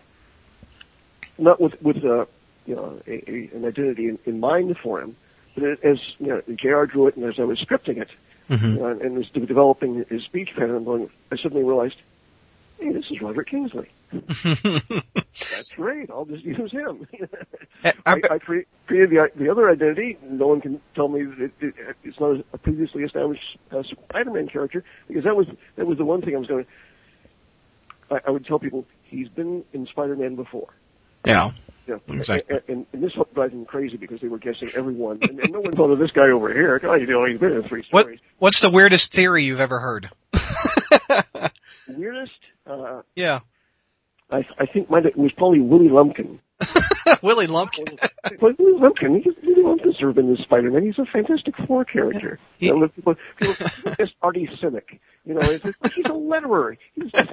[1.38, 2.26] not with with uh,
[2.66, 5.16] you know a, a, an identity in, in mind for him,
[5.54, 6.84] but it, as you know, Jr.
[6.92, 8.08] drew it, and as I was scripting it,
[8.50, 8.74] Mhm.
[8.74, 11.96] you know, and, and was developing his speech pattern, I'm going, I suddenly realized,
[12.78, 13.88] hey, this is Roderick Kingsley.
[14.26, 16.10] That's great.
[16.10, 17.06] I'll just use him.
[17.84, 18.66] I- I, I created
[19.10, 20.16] the, the other identity.
[20.22, 24.48] No one can tell me that it, it, it's not a previously established uh, Spider-Man
[24.48, 25.46] character because that was
[25.76, 26.66] that was the one thing I was going.
[28.10, 30.68] I, I would tell people he's been in Spider-Man before.
[31.26, 31.52] Yeah.
[31.86, 32.60] Yeah, Exactly.
[32.66, 35.72] And, and, this drives them crazy because they were guessing everyone, and, and no one
[35.72, 36.80] thought of this guy over here.
[36.82, 38.20] Oh, you know, he's been in three What stories.
[38.38, 40.08] what's the weirdest theory you've ever heard?
[41.88, 42.32] Weirdest,
[42.66, 43.40] uh, Yeah.
[44.30, 46.40] I, I think mine was probably Willie Lumpkin.
[47.22, 47.84] Willie Lumpkin.
[48.40, 50.82] But Willie Lumpkin, he's, Willie Lumpkin's never been in Spider-Man.
[50.84, 52.38] He's a Fantastic Four character.
[52.58, 53.66] He- You know, people, people,
[53.98, 54.98] it's Artie Simek.
[55.26, 56.76] You know, it's, it's, he's a letterer.
[56.94, 57.28] He's just,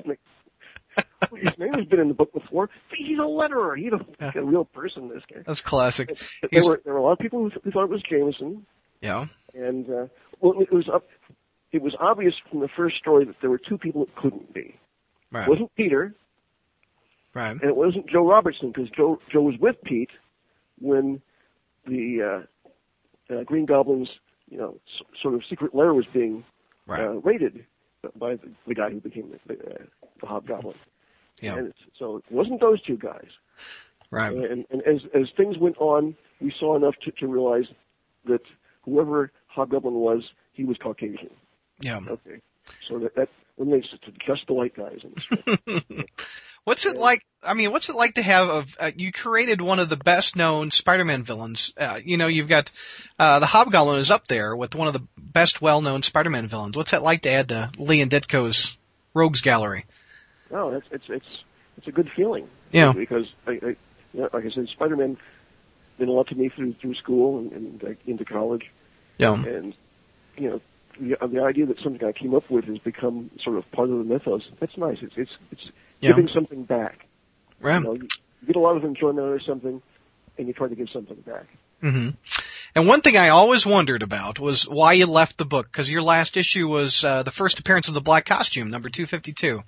[1.33, 2.69] his name has been in the book before.
[2.95, 3.77] He's a letterer.
[3.77, 4.31] He's a, Yeah.
[4.35, 5.09] a real person.
[5.09, 5.41] This guy.
[5.45, 6.17] That's classic.
[6.51, 8.65] There were there were a lot of people who, who thought it was Jameson,
[9.01, 9.27] Yeah.
[9.53, 10.07] and uh,
[10.41, 11.07] well, it was up.
[11.71, 14.75] It was obvious from the first story that there were two people it couldn't be.
[15.31, 15.47] Right.
[15.47, 16.13] It wasn't Peter,
[17.33, 17.51] Right.
[17.51, 20.09] and it wasn't Joe Robertson because Joe Joe was with Pete
[20.79, 21.21] when
[21.87, 22.45] the
[23.29, 24.09] uh, uh, Green Goblin's
[24.49, 26.43] you know s- sort of secret lair was being
[26.87, 27.01] Right.
[27.01, 27.65] uh, raided
[28.17, 29.77] by the, the guy who became the, the, uh,
[30.19, 30.75] the Hobgoblin.
[31.39, 31.55] Yeah.
[31.57, 33.29] And it's, so it wasn't those two guys.
[34.09, 34.35] Right.
[34.35, 37.65] And, and as as things went on, we saw enough to, to realize
[38.25, 38.41] that
[38.83, 41.29] whoever Hobgoblin was, he was Caucasian.
[41.79, 41.99] Yeah.
[42.09, 42.41] Okay,
[42.89, 46.09] so that that it to just the white guys in the strip.
[46.63, 47.25] What's it like?
[47.43, 50.35] I mean, what's it like to have of uh, you created one of the best
[50.35, 51.73] known Spider-Man villains?
[51.75, 52.71] Uh, you know, you've got
[53.17, 56.77] uh, the Hobgoblin is up there with one of the best well-known Spider-Man villains.
[56.77, 58.77] What's that like to add to Lee and Ditko's
[59.15, 59.85] Rogues Gallery?
[60.51, 61.43] no, it's it's it's
[61.77, 62.47] it's a good feeling.
[62.71, 62.93] Yeah.
[62.93, 63.75] because I, I
[64.13, 65.17] you know, like I said, Spider-Man
[65.97, 68.69] meant a lot to me through through school and, and into college.
[69.17, 69.33] Yeah.
[69.33, 69.73] and
[70.37, 70.61] you know
[70.99, 73.97] the, the idea that something I came up with has become sort of part of
[73.97, 74.43] the mythos.
[74.59, 74.97] That's nice.
[75.01, 76.09] It's it's it's Yeah.
[76.11, 77.05] giving something back.
[77.59, 77.77] Right.
[77.77, 78.03] You know, you,
[78.41, 79.81] you get a lot of enjoyment out of something,
[80.37, 81.45] and you try to give something back.
[81.79, 82.09] hmm
[82.75, 86.01] And one thing I always wondered about was why you left the book, because your
[86.01, 89.61] last issue was uh, the first appearance of the black costume, number 252.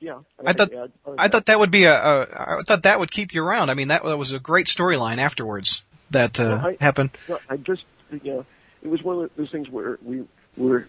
[0.00, 0.18] Yeah.
[0.46, 0.86] I thought yeah,
[1.18, 3.68] I thought that would be a, a I thought that would keep you around.
[3.70, 7.10] I mean, that, that was a great storyline afterwards that uh, Well, I- happened.
[7.28, 8.46] No, I just, you know,
[8.82, 10.24] it was one of those things where we
[10.56, 10.86] were,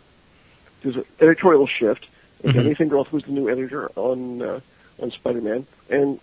[0.84, 2.06] there's an editorial shift,
[2.44, 2.54] Mhm.
[2.54, 4.60] Danny Fingeroth was the new editor on, uh,
[5.02, 6.20] on Spider-Man, and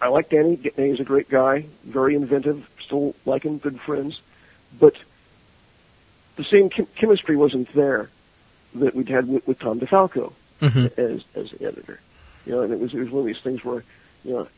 [0.00, 0.56] I like Danny.
[0.56, 4.20] Danny's a great guy, very inventive, still like him, good friends,
[4.78, 4.94] but
[6.36, 8.08] the same chem- chemistry wasn't there
[8.76, 12.00] that we'd had with, with Tom DeFalco hmm as, as the editor.
[12.46, 13.82] You know, and it was, it was one of these things where,
[14.24, 14.48] you know,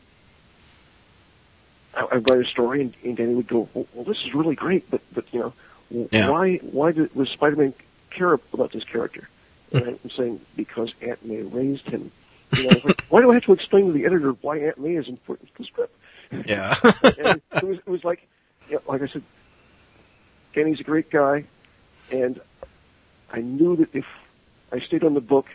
[1.95, 4.55] I, I'd write a story and, and Danny would go, well, well, this is really
[4.55, 5.53] great, but, but, you know,
[6.11, 6.29] Yeah.
[6.29, 7.73] why, why did, was Spider-Man
[8.11, 9.27] care about this character?
[9.73, 12.11] And I'm saying, because Aunt May raised him.
[12.55, 14.95] You know, like, why do I have to explain to the editor why Aunt May
[14.95, 15.95] is important to the script?
[16.45, 16.75] Yeah.
[17.03, 18.27] and it was, it was like,
[18.69, 19.23] you know, like I said,
[20.53, 21.45] Danny's a great guy,
[22.11, 22.39] and
[23.31, 24.05] I knew that if
[24.71, 25.47] I stayed on the book,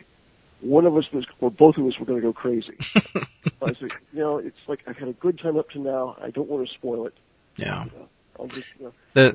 [0.61, 2.75] one of us was, or both of us were going to go crazy.
[3.63, 6.17] I said, you know, it's like I've had a good time up to now.
[6.21, 7.15] I don't want to spoil it.
[7.57, 7.85] yeah.
[7.85, 8.09] You know,
[8.41, 9.29] I'll just, you know, The.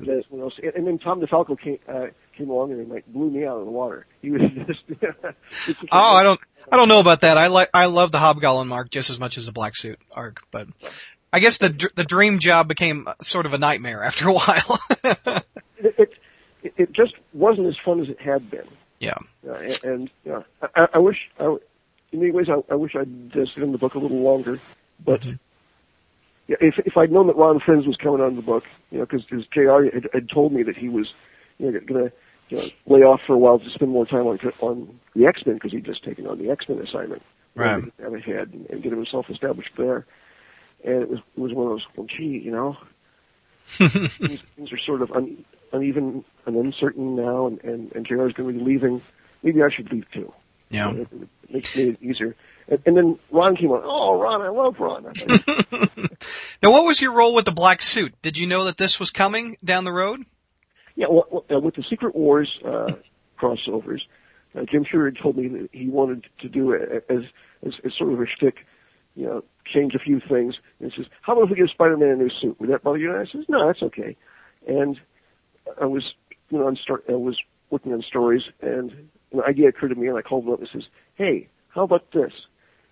[0.63, 3.65] And, and then Tom DeFalco came uh, came along and like blew me out of
[3.65, 4.05] the water.
[4.21, 4.83] He was just.
[5.91, 6.39] oh, I don't
[6.71, 7.37] I don't know about that.
[7.37, 10.41] I like I love the Hobgoblin arc just as much as the Black Suit arc,
[10.51, 10.67] but
[11.31, 14.79] I guess the the dream job became sort of a nightmare after a while.
[15.77, 16.13] It,
[16.63, 18.67] it, it, just wasn't as fun as it had been.
[18.99, 19.17] yeah.
[19.45, 20.43] Uh, and, and you
[20.75, 21.57] I, I wish, I,
[22.13, 24.61] in many ways, I, I wish I'd uh, stayed in the book a little longer.
[25.05, 25.21] But
[26.47, 29.05] yeah, if if I'd known that Ron Frenz was coming on the book, you know,
[29.05, 29.83] because Jr.
[29.93, 31.13] Had, had told me that he was,
[31.57, 32.11] you know, going to
[32.49, 35.45] you know, lay off for a while to spend more time on on the X
[35.45, 37.21] Men because he'd just taken on the X Men assignment.
[37.55, 37.83] Right.
[38.01, 40.05] Have ahead and, and get himself established there.
[40.83, 42.77] And it was it was one of those, well, gee, you know,
[43.77, 48.27] things, things are sort of un, uneven and uncertain now, and and, and Jr.
[48.27, 49.01] is going to be leaving.
[49.43, 50.33] Maybe I should leave too.
[50.69, 50.91] Yeah.
[50.91, 52.35] It, it makes it easier.
[52.67, 53.81] And, and then Ron came on.
[53.83, 55.13] Oh, Ron, I love Ron.
[56.63, 58.15] Now, what was your role with the Black Suit?
[58.21, 60.25] Did you know that this was coming down the road?
[60.95, 62.87] Yeah, well, uh, with the Secret Wars uh,
[63.41, 64.01] crossovers,
[64.55, 67.23] uh, Jim Fury told me that he wanted to do it as,
[67.65, 68.57] as as sort of a shtick,
[69.15, 70.55] you know, change a few things.
[70.79, 72.59] And he says, "How about if we give Spider-Man a new suit?
[72.59, 74.15] Would that bother you?" And I says, "No, that's okay."
[74.67, 74.99] And
[75.81, 76.03] I was,
[76.49, 77.37] you know, on start, I was
[77.71, 78.91] working on stories, and
[79.31, 80.83] an idea occurred to me, and I called him up and says,
[81.15, 82.33] "Hey, how about this?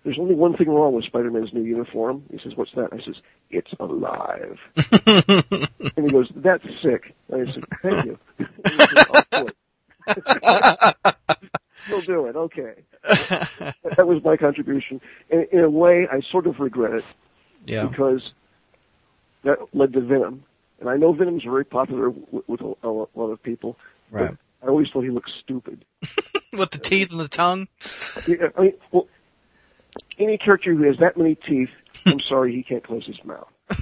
[0.04, 3.16] There's only one thing wrong with Spider-Man's new uniform." He says, "What's that?" I says,
[3.50, 4.58] "It's alive."
[5.06, 9.48] and he goes, "That's sick." And I said, "Thank you." And he says, "I'll do
[9.48, 9.56] it."
[11.88, 12.36] He'll do it.
[12.36, 12.74] Okay.
[13.96, 15.00] That was my contribution.
[15.30, 17.04] And in a way, I sort of regret it
[17.66, 17.86] Yeah.
[17.86, 18.32] because
[19.44, 20.44] that led to Venom.
[20.80, 23.76] And I know Venom's very popular with a, a lot of people.
[24.10, 24.36] Right.
[24.62, 25.84] I always thought he looked stupid.
[26.52, 27.66] With the teeth and the tongue.
[28.28, 29.08] Yeah, I mean, well,
[30.18, 31.70] any character who has that many teeth,
[32.06, 33.48] I'm sorry, he can't close his mouth.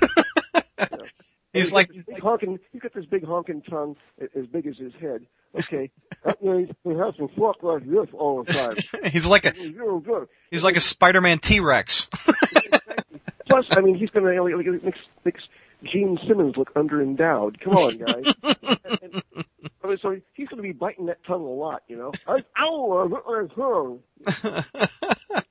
[1.53, 2.59] He's He's like, got this big honking.
[2.73, 3.97] He's got this big honking tongue
[4.37, 5.27] as big as his head.
[5.59, 5.91] Okay,
[6.25, 8.77] that means he has to walk like this all the time.
[9.11, 9.53] he's like a,
[10.51, 12.07] he's like a Spider-Man T-Rex.
[13.49, 15.43] Plus, I mean, he's going to like, like, makes makes
[15.83, 17.61] Gene Simmons look underendowed.
[17.61, 18.33] Come on, guys.
[19.03, 19.45] and, and,
[19.83, 22.13] I mean, so he's going to be biting that tongue a lot, you know.
[22.29, 25.10] I, ow, I hurt my tongue.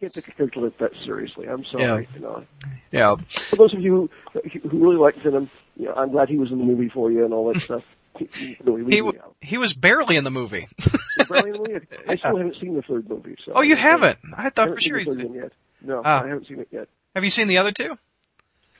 [0.09, 1.47] I can't take a character like that seriously.
[1.47, 2.43] I'm sorry, you know.
[2.91, 3.15] yeah.
[3.29, 6.51] For those of you who, who really like Venom, you know, I'm glad he was
[6.51, 7.83] in the movie for you and all that stuff.
[8.17, 10.67] He, he really He, me w- he was barely in the movie.
[11.27, 11.85] Brilliant movie.
[12.07, 13.35] I still haven't seen the third movie.
[13.45, 14.17] So Oh, you haven't?
[14.35, 15.35] I I thought haven't for sure the you did.
[15.35, 15.51] yet.
[15.81, 16.23] No, Ah.
[16.23, 16.89] I haven't seen it yet.
[17.15, 17.97] Have you seen the other two?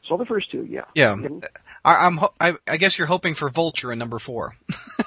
[0.07, 0.85] Saw the first two, yeah.
[0.95, 1.13] Yeah.
[1.15, 1.43] Mhm.
[1.85, 2.17] I, I'm.
[2.17, 4.55] ho- I, I guess you're hoping for Vulture in number four,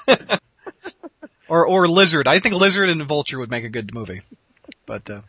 [1.49, 2.27] or or Lizard.
[2.27, 4.21] I think Lizard and Vulture would make a good movie.
[4.87, 5.21] But uh,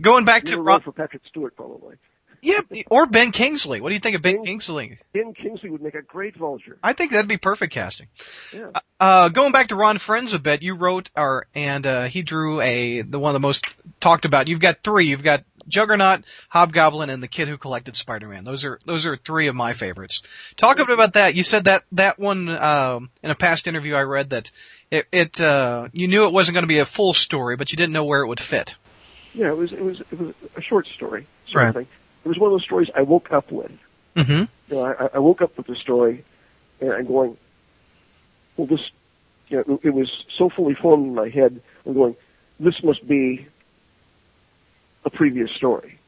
[0.00, 1.96] going back to Ron, for Patrick Stewart, probably.
[2.42, 3.80] yeah, or Ben Kingsley.
[3.80, 4.98] What do you think of Ben Ben- Kingsley?
[5.12, 6.78] Ben Kingsley would make a great vulture.
[6.82, 8.08] I think that'd be perfect casting.
[8.52, 8.70] Yeah.
[9.00, 12.60] Uh, going back to Ron Frenz a bit, you wrote, or and uh, he drew
[12.60, 13.66] a the one of the most
[14.00, 14.48] talked about.
[14.48, 15.06] You've got three.
[15.06, 18.44] You've got Juggernaut, Hobgoblin, and the Kid Who Collected Spider-Man.
[18.44, 20.22] Those are those are three of my favorites.
[20.56, 21.34] Talk a bit about that.
[21.34, 24.50] You said that that one um, in a past interview I read that
[24.92, 27.76] it, it uh, you knew it wasn't going to be a full story, but you
[27.76, 28.76] didn't know where it would fit.
[29.36, 31.68] Yeah, it was it was it was a short story sort Right.
[31.68, 31.86] of thing.
[32.24, 33.70] It was one of those stories I woke up with.
[34.16, 34.44] Mm-hmm.
[34.68, 36.24] You know, I, I woke up with the story,
[36.80, 37.36] and I'm going,
[38.56, 38.80] well, this
[39.48, 41.60] you know, it was so fully formed in my head.
[41.84, 42.16] I'm going,
[42.58, 43.46] this must be
[45.04, 45.98] a previous story.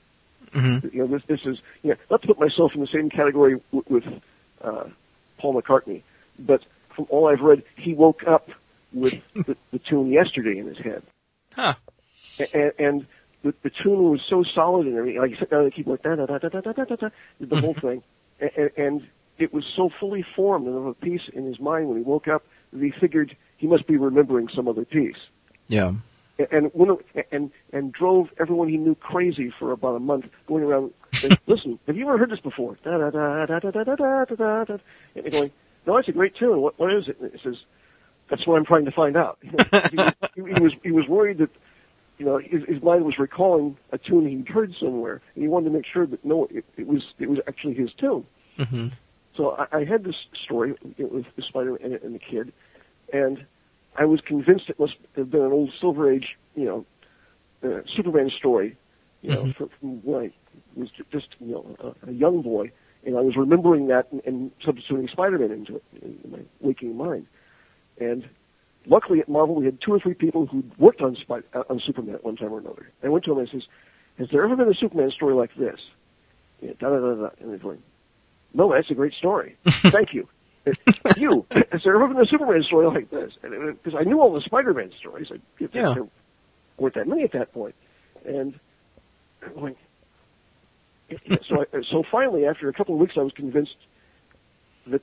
[0.52, 0.92] Mhm.
[0.94, 3.60] You know, this this is you know, not to put myself in the same category
[3.72, 4.04] w- with
[4.64, 4.84] uh,
[5.38, 6.02] Paul McCartney,
[6.38, 6.64] but
[6.96, 8.48] from all I've read, he woke up
[8.92, 11.02] with the, the tune yesterday in his head,
[11.54, 11.74] Huh.
[12.54, 13.06] and, and
[13.42, 15.20] the, the tune was so solid and everything.
[15.20, 17.08] Like he sat down at the keyboard, da da da da da da da da,
[17.40, 18.02] the whole thing,
[18.40, 19.06] and, and
[19.38, 22.26] it was so fully formed and of a piece in his mind when he woke
[22.28, 25.16] up that he figured he must be remembering some other piece
[25.68, 25.92] Yeah.
[26.50, 26.96] and when
[27.32, 30.92] and and drove everyone he knew crazy for about a month, going around.
[31.14, 32.76] Saying, Listen, have you ever heard this before?
[32.84, 34.76] Da da da da da da da da da.
[35.14, 35.50] And they're going,
[35.86, 36.60] no, it's a great tune.
[36.60, 37.18] What what is it?
[37.20, 37.56] And it says,
[38.28, 39.38] that's what I'm trying to find out.
[39.40, 41.48] he, he, he was he was worried that
[42.18, 45.70] you know his, his mind was recalling a tune he'd heard somewhere, and he wanted
[45.70, 48.26] to make sure that no, it, it was it was actually his tune.
[48.58, 48.92] Mhm.
[49.36, 52.52] So I, I had this story with the spider and, and the kid,
[53.12, 53.46] and
[53.96, 56.86] I was convinced it must have been an old Silver Age, you know,
[57.64, 58.76] uh, Superman story,
[59.22, 59.56] you know, Mhm.
[59.56, 60.32] from, from when I
[60.76, 62.70] was just, you know, a, a young boy,
[63.04, 67.26] and I was remembering that and, and substituting Spider-Man into it in my waking mind.
[68.00, 68.28] And
[68.88, 71.80] luckily at Marvel, we had two or three people who worked on Spy- uh, on
[71.80, 72.90] Superman at one time or another.
[73.02, 73.62] I went to them and I says,
[74.18, 75.80] "Has there ever been a Superman story like this?"
[76.60, 77.28] Yeah, da da da da.
[77.40, 77.82] And they're going,
[78.54, 79.56] "No, that's a great story.
[79.90, 80.28] Thank you."
[81.16, 83.32] you, has there ever been a Superman story like this?
[83.42, 85.30] Because I knew all the Spider-Man stories.
[85.32, 85.94] I, Yeah.
[85.94, 86.06] there
[86.76, 87.74] weren't that many at that point.
[88.26, 88.58] And
[89.42, 89.76] I'm like,
[91.48, 93.76] so, I, so finally, after a couple of weeks, I was convinced
[94.88, 95.00] that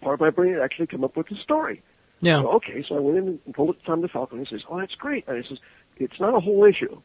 [0.00, 1.82] part of my brain had actually come up with the story.
[2.20, 2.42] Yeah.
[2.42, 4.62] So, okay, so I went in and told it to Tom DeFalco, and he says,
[4.68, 5.58] "Oh, that's great." And he says,
[5.96, 7.00] "It's not a whole issue.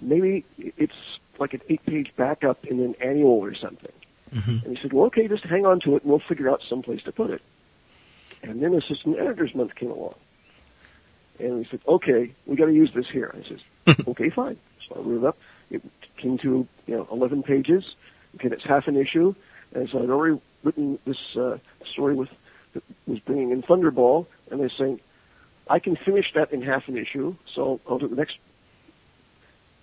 [0.00, 0.92] Maybe it's
[1.38, 3.92] like an eight-page backup in an annual or something."
[4.34, 4.64] Mhm.
[4.64, 6.82] And he said, "Well, okay, just hang on to it, and we'll figure out some
[6.82, 7.42] place to put it."
[8.42, 10.14] And then Assistant Editors Month came along,
[11.38, 14.56] and he said, "Okay, we got to use this here." I says, "Okay, fine."
[14.88, 15.38] So I wrote it up.
[15.70, 15.82] It
[16.16, 17.84] came to you know 11 pages.
[18.36, 19.34] Okay, that's half an issue,
[19.74, 21.58] and so I'd already written this uh,
[21.92, 22.28] story with
[22.74, 25.00] that was bringing in Thunderball, and they're saying,
[25.68, 28.38] "I can finish that in half an issue." So I'll do the next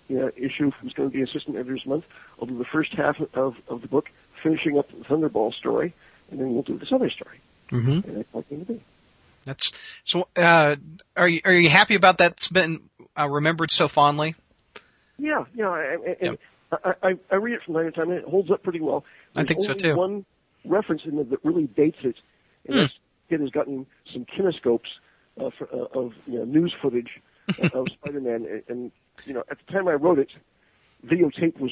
[0.07, 2.05] you know, issue was going to be Assistant Editors Month.
[2.39, 4.05] I'll do the first half of, of the book,
[4.41, 5.93] finishing up the Thunderball story,
[6.31, 7.41] and then we'll do this other story.
[7.71, 8.05] Mhm.
[8.05, 8.81] And that's to be.
[9.43, 9.71] That's
[10.05, 10.27] so.
[10.35, 10.75] Uh,
[11.15, 12.33] are you are you happy about that?
[12.33, 14.35] It's been uh, remembered so fondly?
[15.17, 15.69] Yeah, yeah.
[15.69, 16.37] I, I, and
[16.71, 19.03] I, I, I read it from time to time, and it holds up pretty well.
[19.35, 19.95] I There's think so, only too.
[19.95, 20.25] One
[20.65, 22.15] reference in it that really dates it,
[22.67, 22.83] and Hmm.
[22.83, 22.91] this
[23.29, 24.99] kid has gotten some kinescopes
[25.39, 27.21] uh, for, uh, of you know, news footage
[27.73, 28.91] of Spider-Man, and, and
[29.25, 30.31] you know, at the time I wrote it,
[31.05, 31.71] videotape was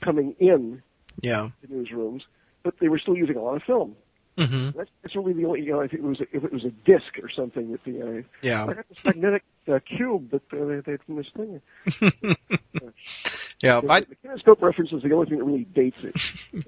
[0.00, 0.82] coming in
[1.22, 1.50] Yeah.
[1.62, 2.22] the newsrooms,
[2.62, 3.96] but they were still using a lot of film.
[4.38, 6.64] hmm That's, that's really the only, you know, if it was a, if it was
[6.64, 8.64] a disc or something with the, uh, Yeah.
[8.66, 11.60] I got this magnetic uh, cube that uh, they, they from this thing.
[13.62, 13.80] Yeah.
[13.82, 16.16] The, I, the kinescope reference is the only thing that really dates it.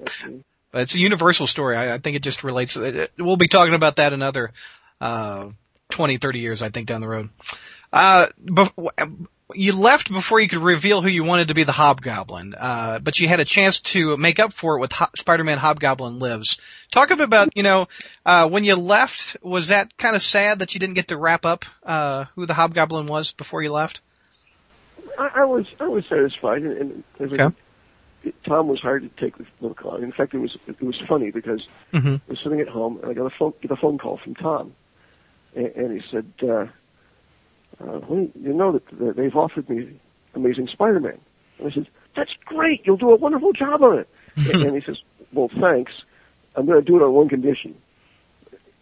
[0.04, 0.44] Actually.
[0.74, 1.76] It's a universal story.
[1.76, 2.76] I, I think it just relates.
[2.76, 4.52] It, it- we'll be talking about that another
[5.00, 5.48] uh,
[5.90, 7.28] 20, 30 years, I think, down the road.
[7.92, 12.54] Uh, bef- you left before you could reveal who you wanted to be the Hobgoblin,
[12.54, 16.18] uh, but you had a chance to make up for it with Ho- Spider-Man Hobgoblin
[16.18, 16.58] Lives.
[16.90, 17.86] Talk a bit about, you know,
[18.24, 21.44] uh, when you left, was that kind of sad that you didn't get to wrap
[21.44, 24.00] up uh, who the Hobgoblin was before you left?
[25.18, 27.36] I, I was I was satisfied, and, and as I-
[28.24, 28.32] Okay.
[28.46, 30.02] Tom was hard to take the book on.
[30.02, 32.14] In fact, it was it was funny because Mm-hmm.
[32.14, 34.34] I was sitting at home and I got a phone get a phone call from
[34.34, 34.72] Tom,
[35.54, 36.66] and, and he said, uh,
[37.82, 40.00] uh, well, "You know that that they've offered me
[40.34, 41.18] Amazing Spider-Man."
[41.58, 42.82] And I said, "That's great!
[42.84, 44.98] You'll do a wonderful job on it." and, and he says,
[45.32, 45.92] "Well, thanks.
[46.54, 47.74] I'm going to do it on one condition."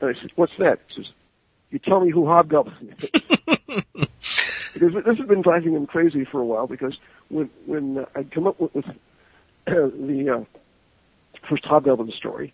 [0.00, 1.12] And I said, "What's that?" He says,
[1.70, 3.10] "You tell me who Hobgoblin is."
[4.74, 6.66] because this has been driving him crazy for a while.
[6.66, 6.96] Because
[7.28, 8.84] when when I'd come up with, with
[9.66, 12.52] the uh, first Hobgoblin story,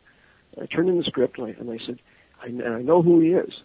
[0.60, 1.98] I turned in the script and I, and I said,
[2.42, 3.60] I, and I know who he is.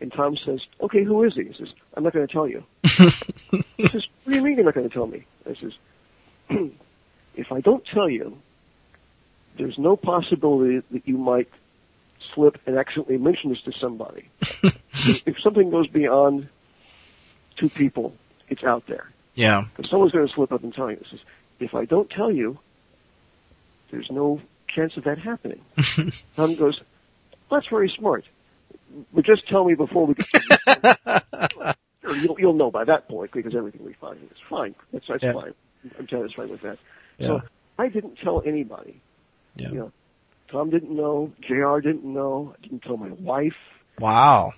[0.00, 1.44] And Tom says, okay, who is he?
[1.44, 2.64] He says, I'm not going to tell you.
[2.82, 5.26] he says, what do you mean you're not going to tell me?
[5.48, 5.72] I says,
[7.36, 8.36] if I don't tell you,
[9.58, 11.48] there's no possibility that you might
[12.34, 14.28] slip and accidentally mention this to somebody.
[14.92, 16.48] if something goes beyond
[17.56, 18.14] two people,
[18.48, 19.08] it's out there.
[19.34, 19.64] Yeah.
[19.76, 20.96] Because someone's going to slip up and tell you.
[20.96, 21.20] This is,
[21.60, 22.58] if I don't tell you,
[23.92, 25.60] there's no chance of that happening.
[26.36, 26.80] Tom goes,
[27.50, 28.24] that's very smart.
[29.14, 30.98] But just tell me before we get
[32.02, 34.18] you'll, you'll know by that point because everything will be fine.
[34.30, 34.74] It's fine.
[34.92, 35.32] That's, that's Yeah.
[35.34, 35.54] fine.
[35.98, 36.78] I'm satisfied with that.
[37.18, 37.26] Yeah.
[37.28, 37.40] So
[37.78, 39.00] I didn't tell anybody.
[39.56, 39.68] Yeah.
[39.70, 39.92] You know,
[40.50, 41.32] Tom didn't know.
[41.46, 42.54] JR didn't know.
[42.58, 43.56] I didn't tell my wife.
[43.98, 44.52] Wow.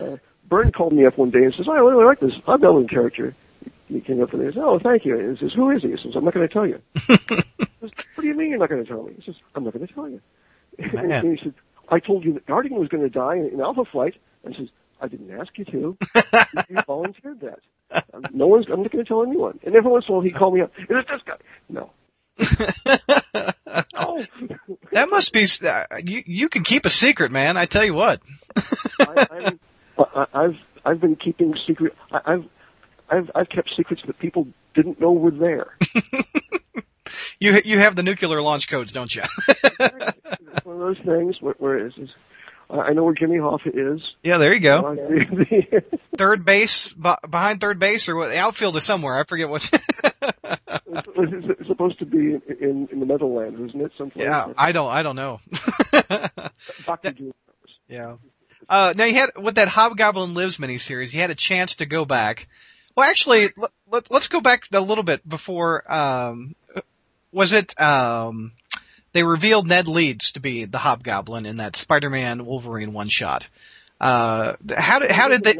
[0.00, 0.16] uh,
[0.48, 3.34] Byrne called me up one day and says, "I really like this Hobgoblin character."
[3.88, 5.82] He came up to me and said, "Oh, thank you." And he says, "Who is
[5.82, 6.80] he?" He says, "I'm not going to tell you."
[7.84, 9.12] Says, what do you mean you're not going to tell me?
[9.16, 10.20] He says, "I'm not going to tell you."
[10.78, 11.10] Man.
[11.10, 11.54] and he said,
[11.88, 14.14] "I told you that Guardian was going to die in, in Alpha Flight."
[14.44, 14.70] And he says,
[15.00, 15.98] "I didn't ask you to.
[16.68, 17.60] you volunteered that.
[18.12, 18.66] Um, no one's.
[18.70, 20.60] I'm not going to tell anyone." And every once in a while, he called me
[20.62, 20.72] up.
[20.78, 21.36] Is it this guy?
[21.68, 21.90] No.
[23.94, 24.24] no.
[24.92, 25.46] That must be.
[25.62, 27.56] Uh, you you can keep a secret, man.
[27.56, 28.20] I tell you what.
[29.00, 29.56] I,
[29.98, 31.94] I, I've I've been keeping secret.
[32.10, 32.44] I, I've
[33.08, 35.76] I've I've kept secrets that people didn't know were there.
[37.40, 39.22] You you have the nuclear launch codes, don't you?
[39.48, 41.96] It's one of those things where, where it's,
[42.70, 44.02] I know where Jimmy Hoffa is.
[44.22, 44.96] yeah, there you go.
[46.18, 48.30] Third base, b- behind third base, or what?
[48.30, 49.18] The outfield is somewhere.
[49.18, 49.68] I forget what.
[49.72, 53.92] it's, it's supposed to be in, in, the Meadowlands, isn't it?
[53.98, 54.24] Someplace.
[54.24, 55.40] yeah, I don't I don't know.
[57.88, 58.16] Yeah.
[58.68, 62.04] Uh, now you had with that Hobgoblin Lives miniseries, you had a chance to go
[62.04, 62.48] back.
[62.96, 65.90] Well, actually, let, let, let's go back a little bit before.
[65.92, 66.54] Um,
[67.34, 67.78] was it?
[67.80, 68.52] Um,
[69.12, 73.46] they revealed Ned Leeds to be the Hobgoblin in that Spider-Man Wolverine one shot.
[74.00, 75.56] Uh, how did how did they?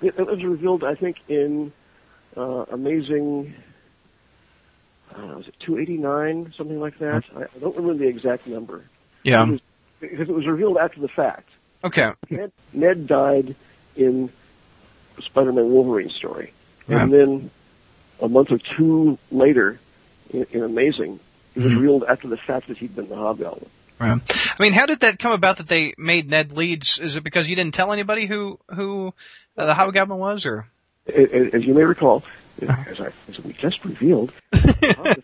[0.00, 1.72] It, was revealed, I think, in
[2.36, 3.54] uh, Amazing.
[5.10, 7.24] I don't know, was it 289, something like that?
[7.34, 8.78] I, I don't remember the exact number.
[9.24, 9.44] It Yeah.
[9.44, 9.60] was,
[10.00, 11.48] because it was revealed after the fact.
[11.82, 12.12] Okay.
[12.28, 13.56] Ned, Ned died
[13.96, 14.30] in
[15.22, 16.52] Spider-Man Wolverine story,
[16.88, 17.02] Yeah.
[17.02, 17.50] and then
[18.20, 19.80] a month or two later,
[20.30, 21.20] in, in Amazing,
[21.54, 21.76] it was Mhm.
[21.76, 23.68] revealed after the fact that he'd been the Hobgoblin.
[23.98, 24.20] Right.
[24.58, 27.00] I mean, how did that come about that they made Ned Leeds?
[27.00, 29.12] Is it because you didn't tell anybody who who
[29.56, 30.66] uh, the Hobgoblin was, or?
[31.08, 32.22] As you may recall,
[32.62, 34.32] as, I, as we just revealed,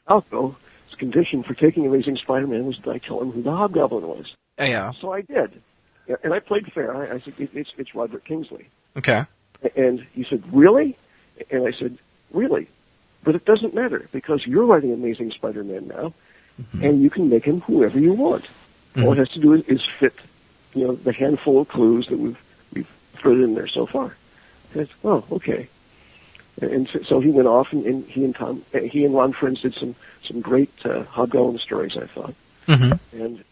[0.08, 0.54] Falco's
[0.98, 4.34] condition for taking Amazing Spider-Man was that I tell him who the Hobgoblin was.
[4.58, 4.92] Yeah.
[5.00, 5.60] So I did,
[6.22, 6.96] and I played fair.
[6.96, 8.68] I, I said it, it's it's Roderick Kingsley.
[8.96, 9.24] Okay.
[9.76, 10.96] And he said, really?
[11.50, 11.98] And I said,
[12.32, 12.68] really?
[13.24, 16.12] But it doesn't matter because you're writing Amazing Spider-Man now,
[16.80, 18.44] and you can make him whoever you want.
[18.98, 20.14] All it has to do is, is fit,
[20.74, 22.38] you know, the handful of clues that we've
[22.72, 24.14] we've thrown in there so far.
[24.72, 25.68] And I said, oh, okay.
[26.60, 29.32] And so, so he went off, and, and he and Tom, uh, he and Ron
[29.32, 31.96] Frenz did some some great uh, Hobgoblin stories.
[31.96, 32.34] I thought,
[32.68, 33.20] Mm-hmm.
[33.20, 33.44] and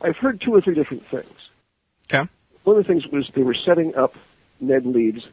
[0.00, 1.48] I've heard two or three different things.
[2.12, 2.28] Okay.
[2.64, 4.14] One of the things was they were setting up
[4.60, 5.26] Ned Leeds,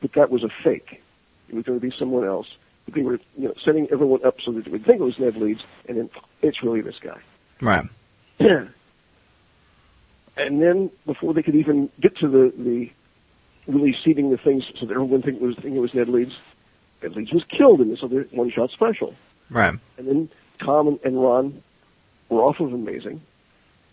[0.00, 1.02] but that was a fake.
[1.48, 2.48] It was going to be someone else.
[2.94, 5.36] They were, you know, setting everyone up so that they would think it was Ned
[5.36, 6.10] Leeds, and then
[6.42, 7.20] it's really this guy.
[7.60, 7.84] Right.
[8.38, 8.70] and
[10.36, 12.90] then before they could even get to the the
[13.66, 16.34] really seeding the things so that everyone think it was thinking it was Ned Leeds,
[17.02, 19.14] Ned Leeds was killed in this other one shot special.
[19.50, 19.74] Right.
[19.98, 20.30] And then
[20.60, 21.62] Tom and, and Ron
[22.28, 23.20] were off of Amazing,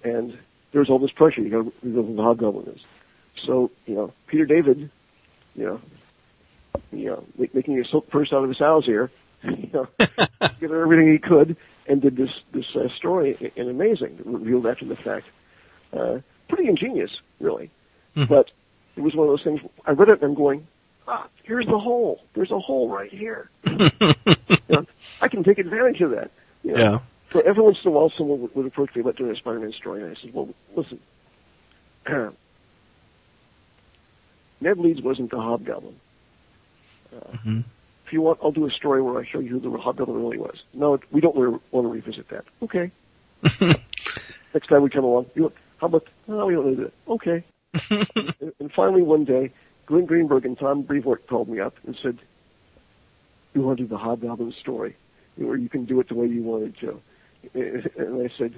[0.04, 0.38] and
[0.72, 1.42] there was all this pressure.
[1.42, 2.82] You got to reveal who the Hobgoblin is.
[3.46, 4.90] So you know, Peter David,
[5.56, 5.82] you know,
[6.92, 9.12] you know, making a silk purse out of his owls here,
[9.44, 9.88] you know,
[10.60, 11.58] did everything he could,
[11.88, 15.26] and did this this uh, story in Amazing, revealed after the fact.
[15.92, 16.20] Uh,
[16.50, 17.70] pretty ingenious, really.
[18.16, 18.28] Mhm.
[18.28, 18.52] But
[18.96, 19.60] it was one of those things.
[19.86, 20.68] I read it and I'm going,
[21.08, 22.22] ah, here's the hole.
[22.36, 23.50] There's a hole right here.
[24.70, 24.86] You know,
[25.20, 26.32] I can take advantage of that.
[26.64, 26.78] You know?
[26.80, 27.00] Yeah.
[27.32, 29.74] So every once in a while, someone would, would approach me about doing a Spider-Man
[29.74, 31.00] story, and I said, "Well, listen,
[34.62, 35.96] Ned Leeds wasn't the Hobgoblin.
[37.16, 37.64] Uh, Mhm.
[38.06, 40.38] If you want, I'll do a story where I show you who the Hobgoblin really
[40.38, 40.64] was.
[40.74, 42.44] No, we don't re- want to revisit that.
[42.62, 42.92] Okay.
[44.54, 46.08] Next time we come along, you want, how about?
[46.28, 46.94] No, we don't need that.
[47.08, 47.44] Okay.
[47.90, 49.52] and, and finally, one day,
[49.88, 52.20] Glenn Greenberg and Tom Brevoort called me up and said,
[53.54, 54.96] "You want to do the Hobgoblin story,
[55.44, 57.00] or you can do it the way you want it, Joe."
[57.56, 58.54] And I said,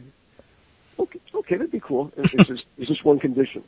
[1.00, 3.64] "Okay, okay, that'd be cool." And there's just, there's just one condition.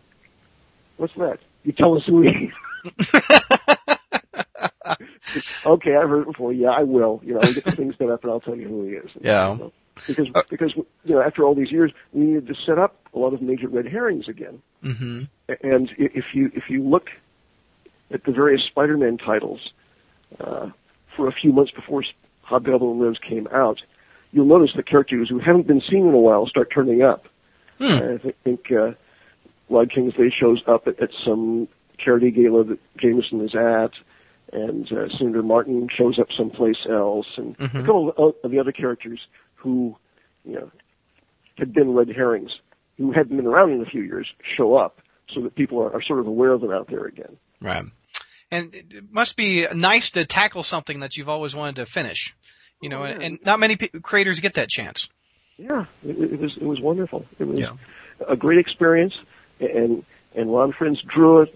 [0.97, 1.39] What's that?
[1.63, 3.21] You tell us who he is.
[5.65, 6.53] okay, I've heard it before.
[6.53, 7.21] Yeah, I will.
[7.23, 9.11] You know, I'll get the things set up and I'll tell you who he is.
[9.21, 9.57] Yeah.
[10.05, 13.33] Because because you know, after all these years, we needed to set up a lot
[13.33, 14.61] of major red herrings again.
[14.83, 15.23] Mm-hmm.
[15.63, 17.07] And if you if you look
[18.11, 19.71] at the various Spider-Man titles
[20.39, 20.69] uh,
[21.15, 22.03] for a few months before
[22.43, 23.81] Hobgoblin Lives came out,
[24.31, 27.25] you'll notice the characters who haven't been seen in a while start turning up.
[27.79, 27.91] Hmm.
[27.91, 28.91] I thi- think uh,
[29.69, 31.67] Rod Kingsley shows up at, at some
[31.97, 33.91] charity gala that Jameson is at,
[34.53, 37.75] and uh, Senator Martin shows up someplace else, and Mhm.
[37.75, 39.19] a couple of, of the other characters
[39.55, 39.95] who,
[40.45, 40.71] you know,
[41.57, 42.51] had been red herrings,
[42.97, 46.01] who hadn't been around in a few years, show up so that people are, are
[46.01, 47.37] sort of aware of them out there again.
[47.61, 47.83] Right.
[48.49, 52.33] And it must be nice to tackle something that you've always wanted to finish.
[52.81, 53.27] You know, Oh, and, yeah.
[53.27, 55.09] and not many pe- creators get that chance.
[55.57, 57.25] Yeah, it, it was it was wonderful.
[57.39, 57.73] It was Yeah.
[58.29, 59.15] a great experience,
[59.59, 61.53] and and Ron Frenz drew it.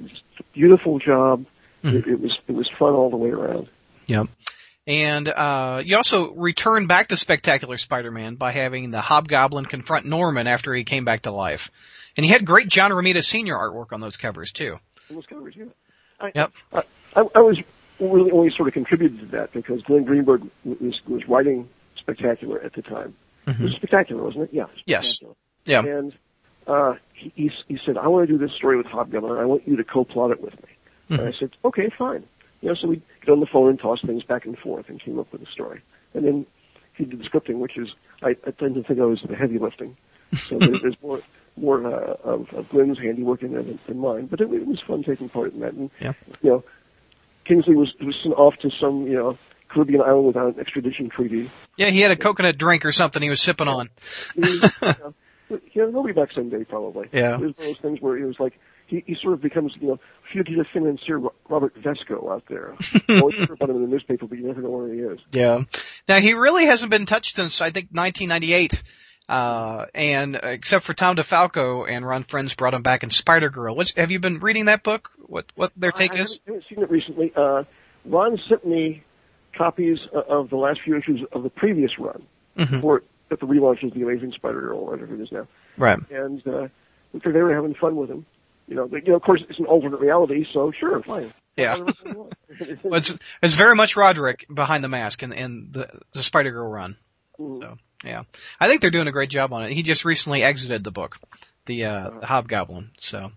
[0.53, 1.45] Beautiful job.
[1.83, 1.93] Mhm.
[1.95, 3.67] It, it was it was fun all the way around.
[4.07, 4.27] Yep.
[4.87, 10.47] And uh, you also returned back to Spectacular Spider-Man by having the Hobgoblin confront Norman
[10.47, 11.69] after he came back to life.
[12.17, 13.55] And he had great John Romita Sr.
[13.55, 14.77] artwork on those covers too.
[15.09, 15.65] Almost covers, yeah.
[16.19, 16.51] I, Yep.
[16.73, 16.77] I,
[17.15, 17.59] I, I was
[17.99, 22.73] really only sort of contributed to that because Glenn Greenberg was was writing Spectacular at
[22.73, 23.15] the time.
[23.47, 24.49] It was Spectacular, wasn't it?
[24.53, 24.63] Yeah.
[24.63, 24.79] Mm-hmm.
[24.85, 25.19] Yes.
[25.65, 25.83] Yeah.
[25.83, 26.13] And
[26.67, 29.37] uh, he, he he said, "I want to do this story with Hobgoblin.
[29.37, 30.69] I want you to co-plot it with me."
[31.19, 32.23] And I said, "Okay, fine."
[32.61, 35.01] You know, so we get on the phone and toss things back and forth and
[35.01, 35.81] came up with a story.
[36.13, 36.45] And then
[36.93, 37.89] he did the scripting, which is
[38.21, 39.97] I, I tend to think I was the heavy lifting.
[40.37, 41.21] So there, there's more
[41.57, 44.27] more uh, of, of Glenn's handiwork in there than, than mine.
[44.27, 45.73] But it, it was fun taking part in that.
[45.73, 46.13] And Yeah.
[46.41, 46.63] you know,
[47.45, 49.37] Kingsley was was sent off to some you know
[49.69, 51.51] Caribbean island without an extradition treaty.
[51.77, 53.89] Yeah, he had a coconut drink or something he was sipping on.
[54.35, 55.13] He was, you know,
[55.49, 57.09] but, you know, he'll be back someday probably.
[57.11, 57.35] Yeah.
[57.35, 58.59] It was one of those things where it was like
[58.91, 59.99] he, he sort of becomes you know
[60.31, 62.75] fugitive financier Ro- Robert Vesco out there.
[63.09, 65.19] Always hear about him in the newspaper, but you never know where he is.
[65.31, 65.63] Yeah.
[66.07, 68.83] Now he really hasn't been touched since I think 1998.
[69.29, 73.49] Uh, and uh, except for Tom DeFalco and Ron Frenz brought him back in Spider
[73.49, 73.73] Girl.
[73.77, 75.09] What's, have you been reading that book?
[75.19, 76.39] What, what their take I, I is?
[76.45, 77.31] haven't, haven't seen it recently.
[77.33, 77.63] Uh,
[78.03, 79.03] Ron sent me
[79.57, 82.23] copies of the last few issues of the previous run
[82.57, 82.71] Mhm.
[82.71, 85.47] before at the relaunch of the Amazing Spider-Girl, whatever it is now.
[85.77, 85.99] Right.
[86.11, 86.67] And uh,
[87.13, 88.25] they were having fun with him.
[88.67, 91.33] You know, but, you know, of course, it's an alternate reality, so sure, fine.
[91.57, 91.77] Yeah.
[91.77, 92.33] Whatever you want.
[92.83, 96.69] Well, it's, it's very much Roderick behind the mask in, in the, the Spider Girl
[96.69, 96.97] run.
[97.39, 97.59] Mhm.
[97.61, 98.23] So, yeah.
[98.59, 99.71] I think they're doing a great job on it.
[99.71, 101.17] He just recently exited the book,
[101.65, 102.91] the, uh, the Hobgoblin.
[102.97, 103.31] So,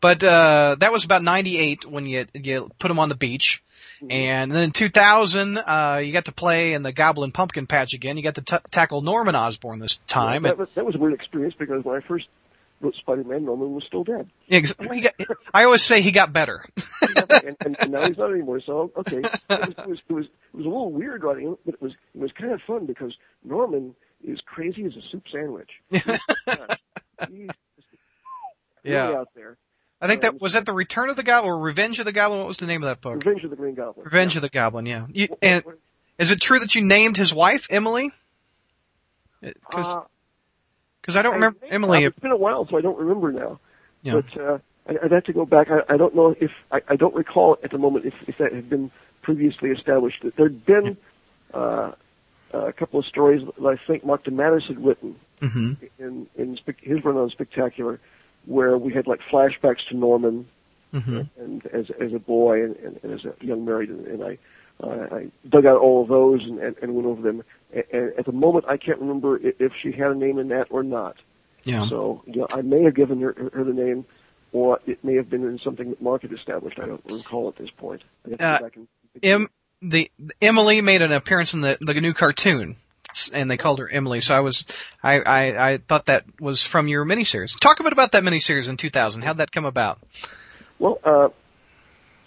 [0.00, 3.62] but, uh, that was about 98 when you, you put him on the beach.
[4.08, 8.16] And then in 2000, uh, you got to play in the Goblin Pumpkin Patch again.
[8.16, 10.44] You got to t- tackle Norman Osborn this time.
[10.44, 12.26] that, was, that was a weird experience because when I first
[12.96, 14.28] Spider-Man, Norman was still dead.
[14.46, 15.14] Yeah, 'cause he got,
[15.52, 16.64] I always say he got better.
[17.44, 18.60] and, and, and now he's not anymore.
[18.60, 21.58] So okay, it was, it was it was it was a little weird writing it,
[21.64, 23.14] but it was it was kind of fun because
[23.44, 25.70] Norman is crazy as a soup sandwich.
[27.28, 27.48] Really
[28.84, 29.10] Yeah.
[29.18, 29.56] out there.
[30.00, 32.38] I think that was that the Return of the Goblin or Revenge of the Goblin.
[32.38, 33.16] What was the name of that book?
[33.16, 34.04] Revenge of the Green Goblin.
[34.04, 34.86] Revenge of the Goblin.
[34.86, 35.06] Yeah.
[35.12, 35.64] You, and
[36.18, 38.12] is it true that you named his wife Emily?
[39.40, 39.56] Because
[39.96, 40.00] Uh,
[41.16, 42.04] I don't remember Emily.
[42.04, 43.60] It's been a while, so I don't remember now.
[44.02, 44.20] Yeah.
[44.20, 45.68] But uh, I, I'd have to go back.
[45.70, 48.52] I, I don't know if I, I don't recall at the moment if, if that
[48.52, 48.90] had been
[49.22, 50.22] previously established.
[50.22, 50.96] That there'd been
[51.52, 51.92] uh,
[52.52, 57.04] a couple of stories that I think Marc DeMatteis had written hmm in in his
[57.04, 58.00] run on Spectacular,
[58.46, 60.48] where we had like flashbacks to Norman
[60.92, 64.24] hmm and as as a boy and, and, and as a young married, and, and
[64.24, 64.38] I
[64.82, 67.42] uh, I dug out all of those and, and, and went over them.
[67.74, 71.16] At the moment, I can't remember if she had a name in that or not.
[71.64, 71.86] Yeah.
[71.88, 74.06] So you know, I may have given her, her, the name,
[74.52, 76.78] or it may have been in something that Mark had established.
[76.80, 78.02] I don't recall at this point.
[78.26, 78.88] I have to go Uh, back and-
[79.22, 79.48] Em,
[79.82, 80.10] the
[80.40, 82.76] Emily made an appearance in the the new cartoon,
[83.32, 84.20] and they called her Emily.
[84.22, 84.64] So I was,
[85.02, 87.58] I, I, I thought that was from your miniseries.
[87.60, 89.22] Talk a bit about that miniseries in 2000.
[89.22, 89.98] How'd that come about?
[90.78, 91.28] Well, uh,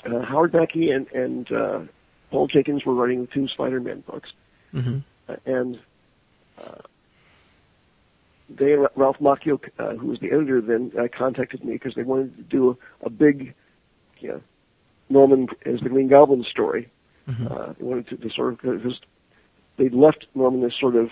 [0.05, 1.79] uh, Howard Mackie and, and uh,
[2.29, 4.31] Paul Jenkins were writing the two Spider-Man books,
[4.71, 4.99] hmm uh,
[5.45, 5.79] and
[6.57, 6.81] uh,
[8.49, 12.03] they and Ralph Macchio, uh, who was the editor then, uh, contacted me because they
[12.03, 13.53] wanted to do a, a big,
[14.19, 14.41] you know,
[15.09, 16.89] Norman as the Green Goblin story.
[17.49, 19.05] Uh, they wanted to, to sort of just
[19.77, 21.09] they'd left Norman as sort of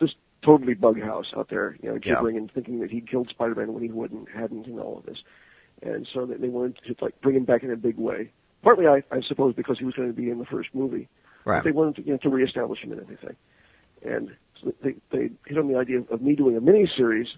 [0.00, 2.14] just totally bug house out there, you know, Yeah.
[2.14, 5.18] gibbering and thinking that he'd killed Spider-Man when he wouldn't, hadn't, and all of this.
[5.82, 8.30] And so they, they wanted to like bring him back in a big way.
[8.62, 11.08] Partly, I, I suppose, because he was going to be in the first movie.
[11.44, 11.64] Right.
[11.64, 13.36] They wanted to, you know, to reestablish him and everything.
[14.02, 14.30] And
[14.60, 17.28] so they, they hit on the idea of, me doing a mini series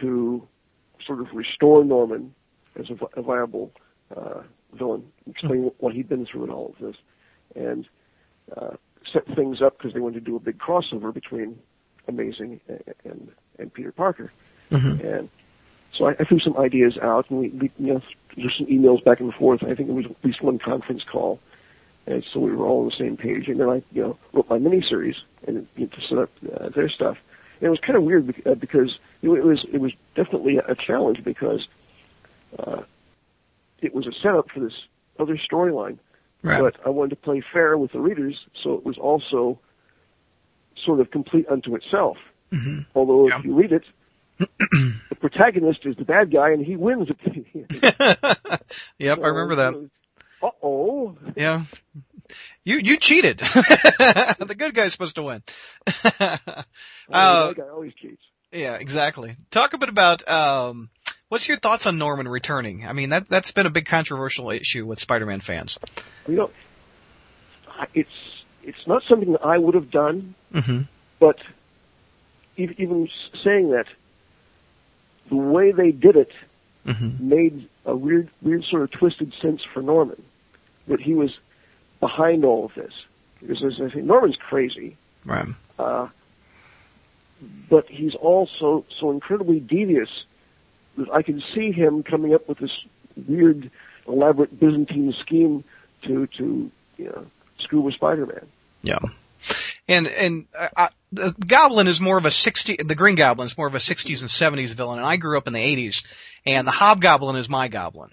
[0.00, 0.46] to
[1.04, 2.34] sort of restore Norman
[2.78, 3.72] as a, a viable
[4.16, 4.42] uh,
[4.74, 6.96] villain, explain what he'd been through in all of this,
[7.54, 7.86] and
[8.56, 8.70] uh,
[9.12, 11.58] set things up because they wanted to do a big crossover between
[12.06, 14.30] Amazing and and, and Peter Parker.
[15.00, 15.30] And
[15.96, 18.00] so I, I threw some ideas out, and we, we you know
[18.36, 19.62] there's some emails back and forth.
[19.62, 21.40] I think there was at least one conference call,
[22.06, 23.48] and so we were all on the same page.
[23.48, 26.30] And then I you know wrote my miniseries and you know, to set up
[26.60, 27.16] uh, their stuff.
[27.60, 30.58] And it was kind of weird uh, because it, wa- it was it was definitely
[30.58, 31.66] a challenge because
[32.58, 32.82] uh,
[33.80, 34.74] it was a setup for this
[35.18, 35.98] other storyline,
[36.42, 36.60] Right.
[36.60, 39.58] but I wanted to play fair with the readers, so it was also
[40.84, 42.16] sort of complete unto itself.
[42.50, 43.38] hmm Although Yeah.
[43.38, 43.84] if you read it,
[44.38, 47.68] the protagonist is the bad guy and he wins at the end.
[48.98, 49.88] yep, I remember that.
[50.66, 51.14] Oh.
[51.36, 51.64] Yeah.
[52.64, 53.38] You you cheated.
[53.38, 55.42] the good guy's supposed to win.
[55.86, 56.64] uh, the
[57.08, 58.22] bad guy always cheats.
[58.50, 59.36] yeah, exactly.
[59.50, 60.88] Talk a bit about um
[61.28, 62.86] What's your thoughts on Norman returning?
[62.86, 65.78] I mean, that that's been a big controversial issue with Spider-Man fans.
[66.28, 66.50] You know,
[67.92, 68.08] it's
[68.62, 70.82] it's not something that I would have done, Mm-hmm.
[71.20, 71.36] but
[72.56, 73.08] even, even
[73.42, 73.86] saying that,
[75.28, 76.30] the way they did it
[76.86, 77.28] Mm-hmm.
[77.28, 80.22] made a weird, weird sort of twisted sense for Norman
[80.88, 81.30] that he was
[82.00, 82.92] behind all of this.
[83.40, 85.46] Because I say, Norman's crazy, Right.
[85.78, 86.08] uh,
[87.68, 90.08] but he's also so incredibly devious
[90.96, 92.70] that I can see him coming up with this
[93.28, 93.70] weird,
[94.06, 95.64] elaborate Byzantine scheme
[96.04, 97.26] to to you know
[97.58, 98.46] screw with Spider-Man.
[98.82, 98.98] Yeah.
[99.86, 102.76] And and uh, uh, the Goblin is more of a sixty.
[102.82, 105.46] The Green Goblin is more of a '60s and '70s villain, and I grew up
[105.46, 106.02] in the '80s.
[106.46, 108.10] And the Hobgoblin is my Goblin,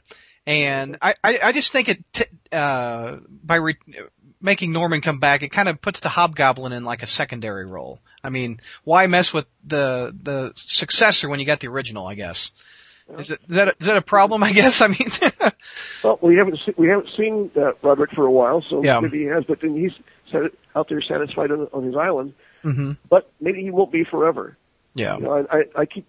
[0.52, 3.78] and I I, I just think it t- uh, by re-
[4.42, 8.00] making Norman come back, it kind of puts the Hobgoblin in like a secondary role.
[8.24, 12.08] I mean, why mess with the the successor when you got the original?
[12.08, 12.52] I guess.
[13.20, 14.42] Is, it, is that a, is that a problem?
[14.44, 14.82] I guess.
[14.82, 15.12] I mean,
[16.04, 19.00] Well, we haven't se- we haven't seen uh, Roderick for a while, so Yeah.
[19.02, 19.44] maybe he has.
[19.46, 19.92] But then he's
[20.32, 22.34] sat- out there satisfied on, on his island.
[22.62, 24.56] hmm But maybe he won't be forever.
[24.96, 26.06] yeah, You know, I, I, I keep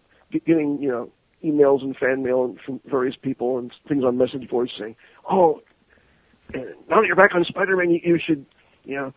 [0.46, 1.10] getting you know
[1.44, 4.96] emails and fan mail and from various people and things on message boards saying,
[5.30, 5.62] "Oh,
[6.54, 8.46] uh, now that you're back on Spider-Man, you, you should
[8.84, 9.12] you know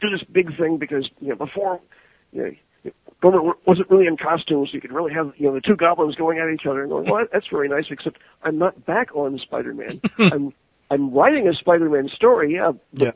[0.00, 1.80] do this big thing because you know before
[2.32, 2.50] you know."
[3.22, 6.14] Norman wasn't really in costume, so you could really have you know the two goblins
[6.16, 9.38] going at each other and going, "Well, that's very nice." Except I'm not back on
[9.38, 10.02] Spider-Man.
[10.18, 10.52] I'm
[10.90, 12.72] I'm writing a Spider-Man story, yeah.
[12.92, 13.12] But Yeah.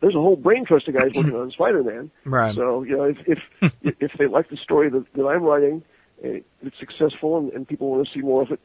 [0.00, 2.12] There's a whole brain trust of guys working on Spider-Man.
[2.24, 2.54] right.
[2.54, 5.82] So you know, if if if they like the story that, that I'm writing,
[6.24, 8.60] uh, it's successful, and, and people want to see more of it,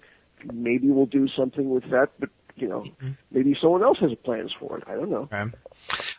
[0.52, 2.10] maybe we'll do something with that.
[2.20, 2.86] But you know,
[3.32, 4.84] maybe someone else has plans for it.
[4.88, 5.30] I don't know.
[5.32, 5.56] Okay.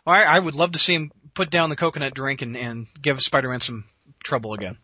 [0.05, 2.87] Well, I, I would love to see him put down the coconut drink and, and
[3.01, 3.85] give Spider-Man some
[4.22, 4.78] trouble again.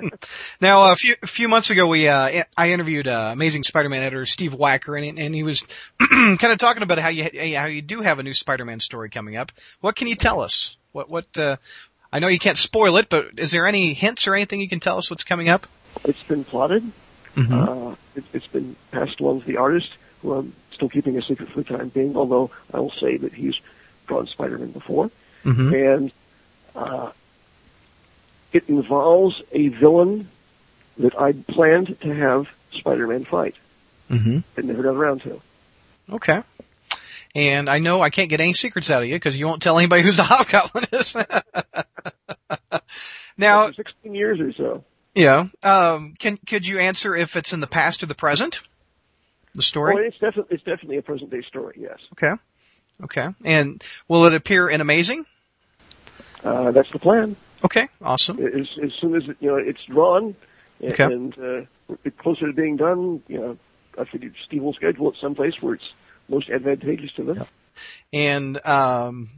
[0.60, 4.26] now, a few a few months ago, we uh, I interviewed uh, Amazing Spider-Man editor
[4.26, 5.62] Steve Wacker, and, and he was
[5.98, 7.24] kind of talking about how you
[7.56, 9.52] how you do have a new Spider-Man story coming up.
[9.80, 10.76] What can you tell us?
[10.92, 11.38] What what?
[11.38, 11.56] Uh,
[12.12, 14.80] I know you can't spoil it, but is there any hints or anything you can
[14.80, 15.66] tell us what's coming up?
[16.04, 16.84] It's been plotted.
[17.36, 21.48] Uh, it, it's been passed along to the artist, who I'm still keeping a secret
[21.50, 22.16] for the time being.
[22.16, 23.54] Although I will say that he's
[24.06, 25.10] drawn Spider-Man before,
[25.44, 25.72] Mm-hmm.
[25.74, 26.12] and
[26.74, 27.12] uh,
[28.52, 30.28] it involves a villain
[30.98, 33.54] that I'd planned to have Spider-Man fight,
[34.10, 34.38] Mm-hmm.
[34.54, 35.40] but never got around to.
[36.10, 36.42] Okay.
[37.34, 39.78] And I know I can't get any secrets out of you because you won't tell
[39.78, 41.14] anybody who the Hobgoblin is.
[43.38, 44.84] now, 16 years or so.
[45.20, 45.48] Yeah.
[45.62, 48.62] Um, can could you answer if it's in the past or the present?
[49.54, 49.94] The story.
[49.94, 51.76] Well, it's definitely it's definitely a present day story.
[51.78, 52.32] Yes, Okay.
[53.02, 53.28] Okay.
[53.44, 55.24] And will it appear in Amazing?
[56.44, 57.36] uh, that's the plan.
[57.64, 57.88] Okay.
[58.02, 58.38] Awesome.
[58.38, 60.34] As, as soon as it, you know it's drawn
[60.80, 61.04] and, Okay.
[61.04, 63.58] and uh, closer to being done, you know,
[63.98, 65.92] I figured Steve will schedule it someplace where it's
[66.28, 67.46] most advantageous to them.
[68.12, 69.30] And um,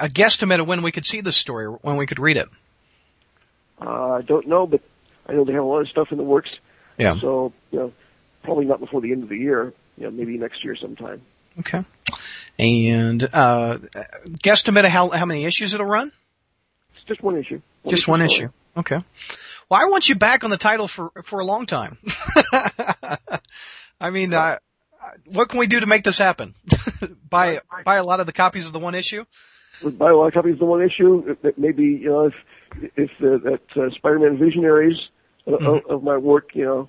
[0.00, 2.48] a guesstimate of when we could see this story, when we could read it.
[3.80, 4.80] Uh, I don't know, but
[5.26, 6.50] I know they have a lot of stuff in the works.
[6.98, 7.18] Yeah.
[7.20, 7.92] So you know,
[8.42, 9.72] probably not before the end of the year.
[9.96, 11.22] You know, maybe next year sometime.
[11.60, 11.84] Okay.
[12.58, 13.78] And uh,
[14.42, 16.12] guesstimate of how how many issues it'll run?
[16.96, 17.60] It's just one issue.
[17.86, 18.46] Just one story.
[18.46, 18.52] issue.
[18.76, 18.98] Okay.
[19.68, 21.98] Well, I want you back on the title for for a long time.
[24.00, 24.58] I mean, uh,
[25.26, 26.54] what can we do to make this happen?
[27.30, 29.24] buy buy a lot of the copies of the one issue.
[29.82, 31.36] Buy a lot of copies of the one issue.
[31.56, 32.34] Maybe you know if
[32.96, 35.08] if the, that uh, Spider-Man Visionaries
[35.46, 35.90] of, Mm-hmm.
[35.92, 36.88] of my work you know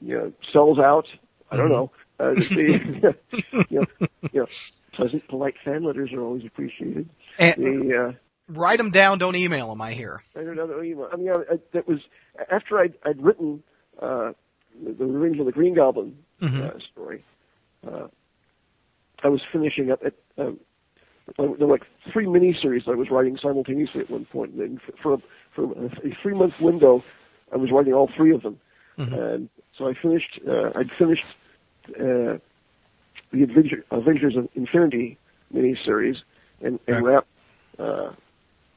[0.00, 1.06] you know sells out.
[1.50, 1.90] I don't know.
[2.18, 3.14] Uh, the,
[3.70, 3.84] you know,
[4.32, 4.46] you know,
[4.92, 7.08] pleasant, polite fan letters are always appreciated.
[7.38, 8.12] And The uh,
[8.48, 9.18] write them down.
[9.18, 9.80] Don't email them.
[9.80, 10.22] I hear.
[10.36, 10.82] I don't know.
[10.82, 11.08] email.
[11.12, 12.00] I mean, I, I, that was
[12.50, 13.62] after I'd, I'd written
[14.00, 14.32] uh,
[14.82, 16.74] the, the Revenge of the Green Goblin Mhm.
[16.74, 17.24] uh, story.
[17.86, 18.06] Uh,
[19.22, 20.14] I was finishing up at.
[20.38, 20.52] Uh,
[21.38, 25.18] there were like three miniseries I was writing simultaneously at one point, and for a,
[25.54, 27.02] for a three month window,
[27.52, 28.58] I was writing all three of them.
[28.98, 30.40] And so I finished.
[30.46, 31.24] Uh, I'd finished
[31.98, 32.38] uh,
[33.32, 35.18] the Avenger, Avengers of Infinity
[35.54, 36.16] miniseries,
[36.60, 37.14] and, and Right.
[37.14, 37.28] wrapped
[37.78, 38.12] uh,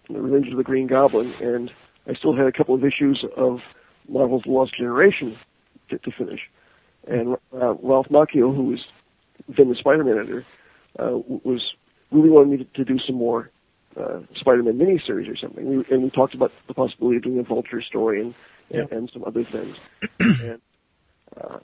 [0.10, 1.72] the Revenge of the Green Goblin, and
[2.08, 3.60] I still had a couple of issues of
[4.08, 5.38] Marvel's Lost Generation
[5.90, 6.42] to, to finish.
[7.08, 8.86] And uh, Ralph Macchio, who was
[9.58, 10.46] then the Spider-Man editor,
[10.98, 11.74] uh, was
[12.16, 13.52] really wanted me to, to do some more
[14.00, 15.66] uh, Spider-Man miniseries or something.
[15.66, 18.34] We, and we talked about the possibility of doing a Vulture story and
[18.70, 19.76] and, and some other things.
[20.20, 20.62] and
[21.38, 21.60] uh,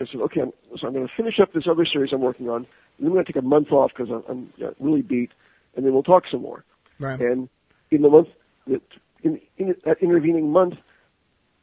[0.00, 2.48] I said, okay, I'm, so I'm going to finish up this other series I'm working
[2.48, 2.56] on.
[2.56, 2.66] And
[2.98, 5.30] then I'm going to take a month off because I'm, I'm uh, really beat,
[5.76, 6.64] and then we'll talk some more.
[6.98, 7.20] Right.
[7.20, 7.48] And
[7.90, 8.28] in the month
[8.66, 8.82] that
[9.22, 10.74] in, in that intervening month,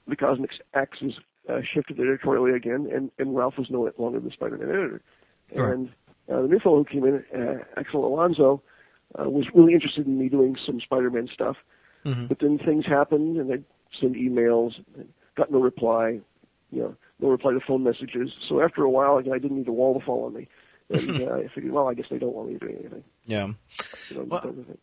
[0.08, 0.88] the Cosmic as
[1.50, 5.02] uh, shifted editorially again, and, and Ralph was no longer the Spider-Man editor.
[5.56, 5.90] And
[6.32, 8.62] uh, the new fellow who came in, uh, Axel Alonso,
[9.20, 11.58] uh, was really interested in me doing some Spider-Man stuff.
[12.06, 12.28] Mhm.
[12.28, 13.64] But then things happened, and I'd
[14.00, 16.20] send emails, and got no reply,
[16.72, 18.32] you know, no reply to phone messages.
[18.48, 20.48] So after a while, again, I didn't need a wall to fall on me.
[20.90, 23.04] And uh, I figured, well, I guess they don't want me doing anything.
[23.26, 23.48] Yeah.
[24.10, 24.78] You know, Well- that.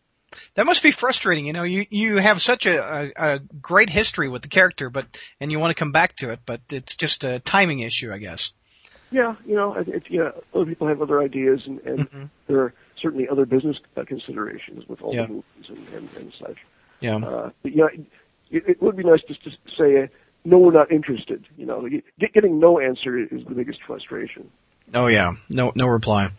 [0.55, 1.47] That must be frustrating.
[1.47, 2.83] You know, you, you have such a,
[3.17, 5.07] a, a great history with the character, but,
[5.39, 8.19] and you want to come back to it, but it's just a timing issue, I
[8.19, 8.53] guess.
[9.15, 12.31] Yeah, you know, it, it, you know, other people have other ideas, and, and Mhm.
[12.49, 15.27] there are certainly other business uh, considerations with all Yeah.
[15.27, 16.57] the movies and, and, and such.
[17.01, 17.17] Yeah.
[17.19, 17.87] Uh, but yeah,
[18.51, 20.07] it, it would be nice just to say, uh,
[20.45, 21.47] no, we're not interested.
[21.57, 21.89] You know,
[22.19, 24.51] get, getting no answer is the biggest frustration.
[24.93, 26.31] Oh yeah, no no reply.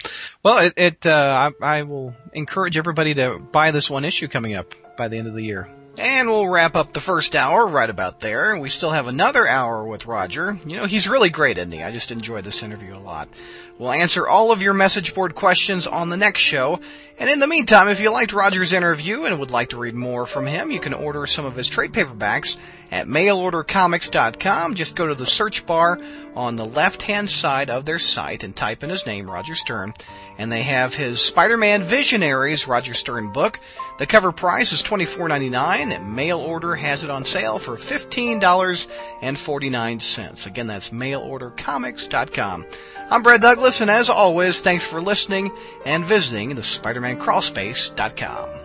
[0.43, 4.53] Well, it, it uh, I, I will encourage everybody to buy this one issue coming
[4.53, 5.67] up by the end of the year.
[5.97, 8.57] And we'll wrap up the first hour right about there.
[8.59, 10.57] We still have another hour with Roger.
[10.65, 11.81] You know, he's really great, isn't he?
[11.81, 13.29] I just enjoyed this interview a lot.
[13.77, 16.79] We'll answer all of your message board questions on the next show.
[17.19, 20.25] And in the meantime, if you liked Roger's interview and would like to read more
[20.25, 22.57] from him, you can order some of his trade paperbacks
[22.91, 24.75] at mailordercomics.com.
[24.75, 25.99] Just go to the search bar
[26.35, 29.93] on the left-hand side of their site and type in his name, Roger Stern.
[30.37, 33.59] And they have his Spider-Man Visionaries Roger Stern book.
[33.97, 40.45] The cover price is $24.99 and mail order has it on sale for $15.49.
[40.45, 42.65] Again, that's mailordercomics.com.
[43.09, 45.51] I'm Brad Douglas, and as always, thanks for listening
[45.85, 48.64] and visiting the SpiderManCrawlspace.com.